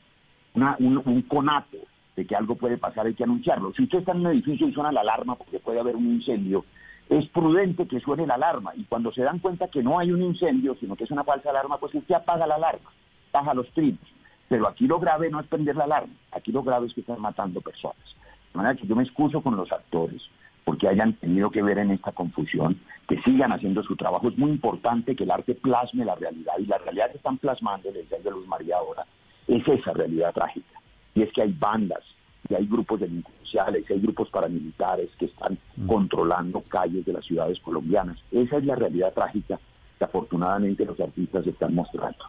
un, 0.54 1.22
conato 1.24 1.78
de 2.16 2.26
que 2.26 2.36
algo 2.36 2.56
puede 2.56 2.78
pasar, 2.78 3.08
hay 3.08 3.14
que 3.14 3.26
anunciarlo. 3.26 3.74
Si 3.74 3.84
usted 3.84 4.00
está 4.00 4.14
en 4.14 4.22
un 4.22 4.28
edificio 4.28 4.68
y 4.68 4.74
suena 4.74 4.92
la 4.92 5.02
alarma 5.02 5.36
porque 5.36 5.60
puede 5.60 5.82
haber 5.82 5.98
un 5.98 6.06
incendio, 6.06 6.64
es 7.10 7.28
prudente 7.28 7.88
que 7.88 8.00
suene 8.00 8.26
la 8.26 8.36
alarma. 8.36 8.72
Y 8.76 8.86
cuando 8.86 9.12
se 9.12 9.24
dan 9.24 9.40
cuenta 9.40 9.68
que 9.68 9.84
no 9.84 10.00
hay 10.00 10.12
un 10.12 10.22
incendio, 10.22 10.76
sino 10.80 10.96
que 10.96 11.04
es 11.04 11.12
una 11.12 11.26
falsa 11.26 11.50
alarma, 11.50 11.78
pues 11.78 11.94
usted 11.94 12.16
apaga 12.16 12.48
la 12.48 12.56
alarma, 12.56 12.90
baja 13.34 13.54
los 13.54 13.70
trinos. 13.72 14.15
Pero 14.48 14.68
aquí 14.68 14.88
lo 14.88 15.00
grave 15.00 15.30
no 15.30 15.40
es 15.40 15.48
prender 15.48 15.76
la 15.76 15.86
alarma, 15.86 16.14
aquí 16.32 16.52
lo 16.52 16.64
grave 16.64 16.88
es 16.88 16.94
que 16.94 17.02
están 17.02 17.20
matando 17.20 17.62
personas. 17.62 18.16
De 18.54 18.58
manera 18.58 18.76
que 18.76 18.88
yo 18.88 18.96
me 18.96 19.04
excuso 19.04 19.42
con 19.42 19.56
los 19.56 19.72
actores 19.72 20.22
porque 20.66 20.88
hayan 20.88 21.14
tenido 21.14 21.52
que 21.52 21.62
ver 21.62 21.78
en 21.78 21.92
esta 21.92 22.12
confusión, 22.12 22.78
que 23.08 23.22
sigan 23.22 23.54
haciendo 23.54 23.84
su 23.84 23.96
trabajo. 23.96 24.28
Es 24.28 24.38
muy 24.38 24.50
importante 24.50 25.16
que 25.16 25.24
el 25.24 25.32
arte 25.32 25.54
plasme 25.54 26.04
la 26.04 26.16
realidad 26.16 26.54
y 26.58 26.66
la 26.66 26.80
realidad 26.80 27.12
que 27.12 27.18
están 27.18 27.38
plasmando, 27.38 27.90
el 27.90 28.24
de 28.24 28.32
Luz 28.32 28.48
María 28.48 28.78
ahora, 28.78 29.06
es 29.48 29.66
esa 29.68 29.94
realidad 29.94 30.34
trágica. 30.34 30.82
Y 31.14 31.22
es 31.22 31.32
que 31.32 31.44
hay 31.44 31.54
bandas, 31.54 32.04
y 32.50 32.56
hay 32.56 32.66
grupos 32.66 33.00
delincuenciales, 33.00 33.86
y 33.88 33.94
hay 33.94 34.00
grupos 34.00 34.30
paramilitares 34.30 35.10
que 35.18 35.26
están 35.26 35.58
mm. 35.78 35.88
controlando 35.88 36.62
calles 36.62 37.06
de 37.06 37.14
las 37.14 37.26
ciudades 37.26 37.60
colombianas. 37.60 38.18
Esa 38.32 38.58
es 38.58 38.66
la 38.66 38.76
realidad 38.76 39.14
trágica 39.14 39.60
que 40.00 40.04
afortunadamente 40.04 40.84
los 40.84 41.00
artistas 41.00 41.46
están 41.46 41.76
mostrando. 41.76 42.26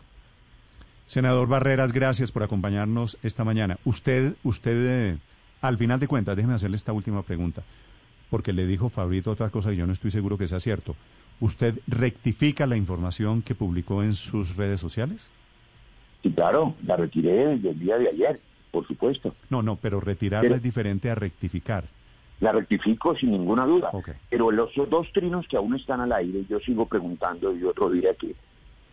Senador 1.06 1.48
Barreras, 1.48 1.92
gracias 1.92 2.32
por 2.32 2.42
acompañarnos 2.42 3.16
esta 3.22 3.44
mañana. 3.44 3.78
Usted, 3.84 4.34
usted, 4.42 5.12
eh, 5.12 5.18
al 5.60 5.78
final 5.78 6.00
de 6.00 6.08
cuentas, 6.08 6.36
déjeme 6.36 6.54
hacerle 6.54 6.76
esta 6.76 6.92
última 6.92 7.22
pregunta 7.22 7.62
porque 8.30 8.52
le 8.52 8.66
dijo 8.66 8.88
Fabrito 8.88 9.30
otra 9.30 9.50
cosa 9.50 9.72
y 9.72 9.76
yo 9.76 9.86
no 9.86 9.92
estoy 9.92 10.10
seguro 10.10 10.38
que 10.38 10.48
sea 10.48 10.60
cierto. 10.60 10.94
¿Usted 11.40 11.78
rectifica 11.86 12.66
la 12.66 12.76
información 12.76 13.42
que 13.42 13.54
publicó 13.54 14.02
en 14.02 14.14
sus 14.14 14.56
redes 14.56 14.80
sociales? 14.80 15.28
Sí, 16.22 16.30
claro, 16.30 16.74
la 16.84 16.96
retiré 16.96 17.46
desde 17.46 17.70
el 17.70 17.78
día 17.78 17.98
de 17.98 18.08
ayer, 18.08 18.40
por 18.70 18.86
supuesto. 18.86 19.34
No, 19.50 19.62
no, 19.62 19.76
pero 19.76 20.00
retirarla 20.00 20.56
es 20.56 20.62
diferente 20.62 21.10
a 21.10 21.14
rectificar. 21.14 21.84
La 22.40 22.52
rectifico 22.52 23.16
sin 23.16 23.30
ninguna 23.30 23.64
duda. 23.64 23.90
Pero 24.28 24.50
los 24.50 24.70
dos 24.90 25.10
trinos 25.12 25.46
que 25.48 25.56
aún 25.56 25.74
están 25.74 26.00
al 26.00 26.12
aire, 26.12 26.44
yo 26.48 26.58
sigo 26.60 26.86
preguntando 26.86 27.54
y 27.54 27.64
otro 27.64 27.90
día 27.90 28.14
que 28.14 28.34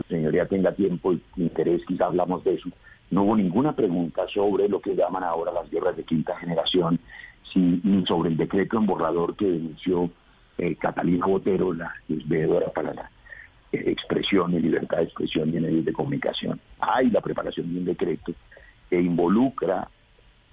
señoría 0.10 0.46
tenga 0.48 0.72
tiempo 0.74 1.14
y 1.14 1.22
interés, 1.38 1.82
quizá 1.86 2.06
hablamos 2.06 2.44
de 2.44 2.56
eso. 2.56 2.70
No 3.12 3.24
hubo 3.24 3.36
ninguna 3.36 3.76
pregunta 3.76 4.28
sobre 4.34 4.68
lo 4.68 4.80
que 4.80 4.96
llaman 4.96 5.24
ahora 5.24 5.52
las 5.52 5.70
guerras 5.70 5.96
de 5.96 6.04
quinta 6.04 6.36
generación, 6.38 7.00
ni 7.56 8.06
sobre 8.06 8.30
el 8.30 8.38
decreto 8.38 8.78
en 8.78 8.86
borrador 8.86 9.36
que 9.36 9.46
denunció 9.46 10.10
eh, 10.58 10.76
Catalina 10.76 11.26
Botero, 11.26 11.74
la 11.74 11.94
veedora 12.08 12.72
para 12.72 12.94
la 12.94 13.12
eh, 13.72 13.84
expresión 13.88 14.54
y 14.54 14.60
libertad 14.60 14.98
de 14.98 15.04
expresión 15.04 15.50
y 15.50 15.60
medios 15.60 15.86
de 15.86 15.94
comunicación. 15.94 16.60
Hay 16.80 17.10
la 17.10 17.22
preparación 17.22 17.72
de 17.72 17.80
un 17.80 17.86
decreto 17.86 18.34
que 18.90 19.02
involucra 19.02 19.88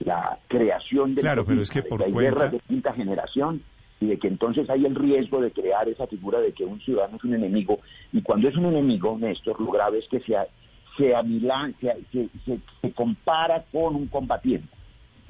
la 0.00 0.38
creación 0.48 1.14
de, 1.14 1.22
claro, 1.22 1.44
pero 1.44 1.62
es 1.62 1.70
que 1.70 1.82
por 1.82 2.02
guerras 2.12 2.52
de 2.52 2.60
quinta 2.60 2.92
generación 2.92 3.62
y 4.00 4.06
de 4.06 4.18
que 4.18 4.28
entonces 4.28 4.68
hay 4.70 4.86
el 4.86 4.94
riesgo 4.94 5.40
de 5.40 5.52
crear 5.52 5.88
esa 5.88 6.06
figura 6.06 6.40
de 6.40 6.52
que 6.52 6.64
un 6.64 6.80
ciudadano 6.80 7.16
es 7.16 7.24
un 7.24 7.34
enemigo 7.34 7.80
y 8.12 8.22
cuando 8.22 8.48
es 8.48 8.56
un 8.56 8.66
enemigo, 8.66 9.16
Néstor, 9.18 9.60
lo 9.60 9.70
grave 9.70 9.98
es 9.98 10.08
que 10.08 10.20
se, 10.20 10.36
se, 10.96 12.28
se, 12.44 12.60
se 12.80 12.92
compara 12.92 13.64
con 13.70 13.94
un 13.94 14.06
combatiente 14.06 14.80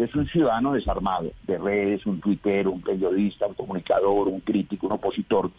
es 0.04 0.14
un 0.14 0.26
ciudadano 0.26 0.72
desarmado, 0.72 1.30
de 1.46 1.59
redes, 1.59 2.06
un 2.06 2.20
tuitero, 2.20 2.70
un 2.70 2.80
periodista, 2.80 3.46
un 3.46 3.54
comunicador, 3.54 4.28
un 4.28 4.40
crítico, 4.40 4.87
un 4.87 4.94
opositor. 4.94 5.50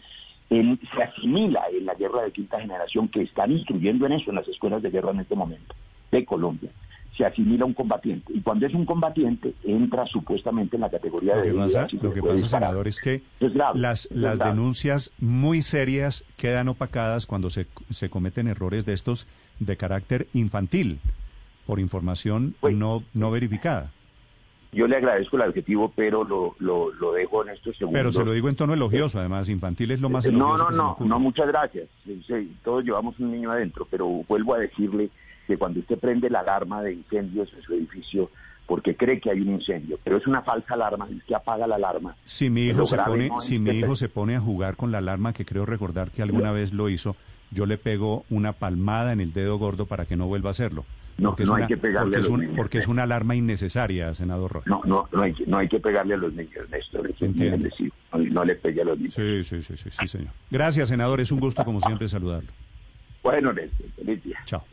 Él 0.50 0.78
se 0.94 1.02
asimila 1.02 1.62
en 1.72 1.86
la 1.86 1.94
guerra 1.94 2.22
de 2.22 2.32
quinta 2.32 2.60
generación 2.60 3.08
que 3.08 3.22
están 3.22 3.52
instruyendo 3.52 4.06
en 4.06 4.12
eso 4.12 4.30
en 4.30 4.36
las 4.36 4.48
escuelas 4.48 4.82
de 4.82 4.90
guerra 4.90 5.12
en 5.12 5.20
este 5.20 5.36
momento 5.36 5.74
de 6.10 6.24
Colombia. 6.24 6.70
Se 7.16 7.26
asimila 7.26 7.64
un 7.66 7.74
combatiente 7.74 8.32
y 8.32 8.40
cuando 8.40 8.66
es 8.66 8.74
un 8.74 8.86
combatiente 8.86 9.54
entra 9.64 10.06
supuestamente 10.06 10.76
en 10.76 10.80
la 10.80 10.90
categoría 10.90 11.36
lo 11.36 11.42
de... 11.42 11.48
Que 11.48 11.54
pasa, 11.54 11.88
lo 12.00 12.14
que 12.14 12.22
pasa, 12.22 12.48
senador, 12.48 12.88
es 12.88 13.00
que 13.00 13.22
las, 13.74 14.10
las 14.10 14.38
denuncias 14.38 15.12
muy 15.18 15.62
serias 15.62 16.24
quedan 16.36 16.68
opacadas 16.68 17.26
cuando 17.26 17.50
se, 17.50 17.66
se 17.90 18.08
cometen 18.08 18.48
errores 18.48 18.86
de 18.86 18.94
estos 18.94 19.26
de 19.58 19.76
carácter 19.76 20.26
infantil 20.32 21.00
por 21.66 21.80
información 21.80 22.54
pues, 22.60 22.74
no, 22.74 23.02
no 23.14 23.30
verificada. 23.30 23.90
Yo 24.72 24.86
le 24.86 24.96
agradezco 24.96 25.36
el 25.36 25.42
adjetivo, 25.42 25.92
pero 25.94 26.24
lo, 26.24 26.54
lo, 26.58 27.12
dejo 27.12 27.42
en 27.42 27.50
estos 27.50 27.76
segundos. 27.76 27.98
Pero 27.98 28.10
se 28.10 28.24
lo 28.24 28.32
digo 28.32 28.48
en 28.48 28.56
tono 28.56 28.72
elogioso, 28.72 29.18
además, 29.18 29.50
infantil 29.50 29.90
es 29.90 30.00
lo 30.00 30.08
más 30.08 30.24
elogioso. 30.24 30.56
No, 30.56 30.70
no, 30.70 30.96
no, 30.98 31.06
no, 31.06 31.18
muchas 31.18 31.46
gracias. 31.46 31.88
todos 32.64 32.82
llevamos 32.82 33.18
un 33.20 33.32
niño 33.32 33.50
adentro, 33.50 33.86
pero 33.90 34.06
vuelvo 34.06 34.54
a 34.54 34.60
decirle 34.60 35.10
que 35.52 35.58
cuando 35.58 35.80
usted 35.80 35.98
prende 35.98 36.30
la 36.30 36.40
alarma 36.40 36.82
de 36.82 36.94
incendios 36.94 37.52
en 37.54 37.62
su 37.62 37.74
edificio, 37.74 38.30
porque 38.66 38.96
cree 38.96 39.20
que 39.20 39.30
hay 39.30 39.42
un 39.42 39.50
incendio, 39.50 39.98
pero 40.02 40.16
es 40.16 40.26
una 40.26 40.40
falsa 40.40 40.72
alarma, 40.72 41.06
es 41.14 41.22
que 41.24 41.34
apaga 41.34 41.66
la 41.66 41.74
alarma. 41.74 42.16
Si 42.24 42.48
mi 42.48 42.68
hijo, 42.68 42.86
se 42.86 42.96
pone, 42.96 43.30
si 43.40 43.58
mi 43.58 43.72
hijo 43.72 43.94
se 43.94 44.08
pone 44.08 44.34
a 44.34 44.40
jugar 44.40 44.76
con 44.76 44.90
la 44.90 44.98
alarma, 44.98 45.34
que 45.34 45.44
creo 45.44 45.66
recordar 45.66 46.10
que 46.10 46.22
alguna 46.22 46.52
vez 46.52 46.72
lo 46.72 46.88
hizo, 46.88 47.16
yo 47.50 47.66
le 47.66 47.76
pego 47.76 48.24
una 48.30 48.54
palmada 48.54 49.12
en 49.12 49.20
el 49.20 49.34
dedo 49.34 49.58
gordo 49.58 49.84
para 49.84 50.06
que 50.06 50.16
no 50.16 50.26
vuelva 50.26 50.48
a 50.48 50.52
hacerlo. 50.52 50.86
No, 51.18 51.30
porque 51.32 51.44
no 51.44 51.54
hay 51.56 51.66
que 51.66 51.76
pegarle 51.76 52.16
a 52.16 52.20
los 52.20 52.30
niños. 52.30 52.54
Porque 52.56 52.78
es 52.78 52.88
una 52.88 53.02
alarma 53.02 53.36
innecesaria, 53.36 54.14
senador 54.14 54.52
Rojas. 54.52 54.68
No, 54.68 54.80
no, 54.86 55.06
no 55.12 55.20
hay, 55.20 55.34
no 55.46 55.58
hay 55.58 55.68
que 55.68 55.80
pegarle 55.80 56.14
a 56.14 56.16
los 56.16 56.32
niños, 56.32 56.66
Néstor. 56.70 57.10
No, 57.20 58.18
no, 58.18 58.44
le 58.44 58.54
pegue 58.54 58.80
a 58.80 58.84
los 58.86 58.96
niños. 58.96 59.12
Sí, 59.12 59.44
sí, 59.44 59.62
sí, 59.62 59.76
sí, 59.76 59.90
sí, 59.90 60.08
señor. 60.08 60.32
Gracias, 60.50 60.88
senador. 60.88 61.20
Es 61.20 61.30
un 61.30 61.40
gusto, 61.40 61.62
como 61.62 61.82
siempre, 61.82 62.08
saludarlo. 62.08 62.50
Bueno, 63.22 63.52
Néstor. 63.52 63.86
Feliz 63.96 64.24
día. 64.24 64.38
Chao. 64.46 64.64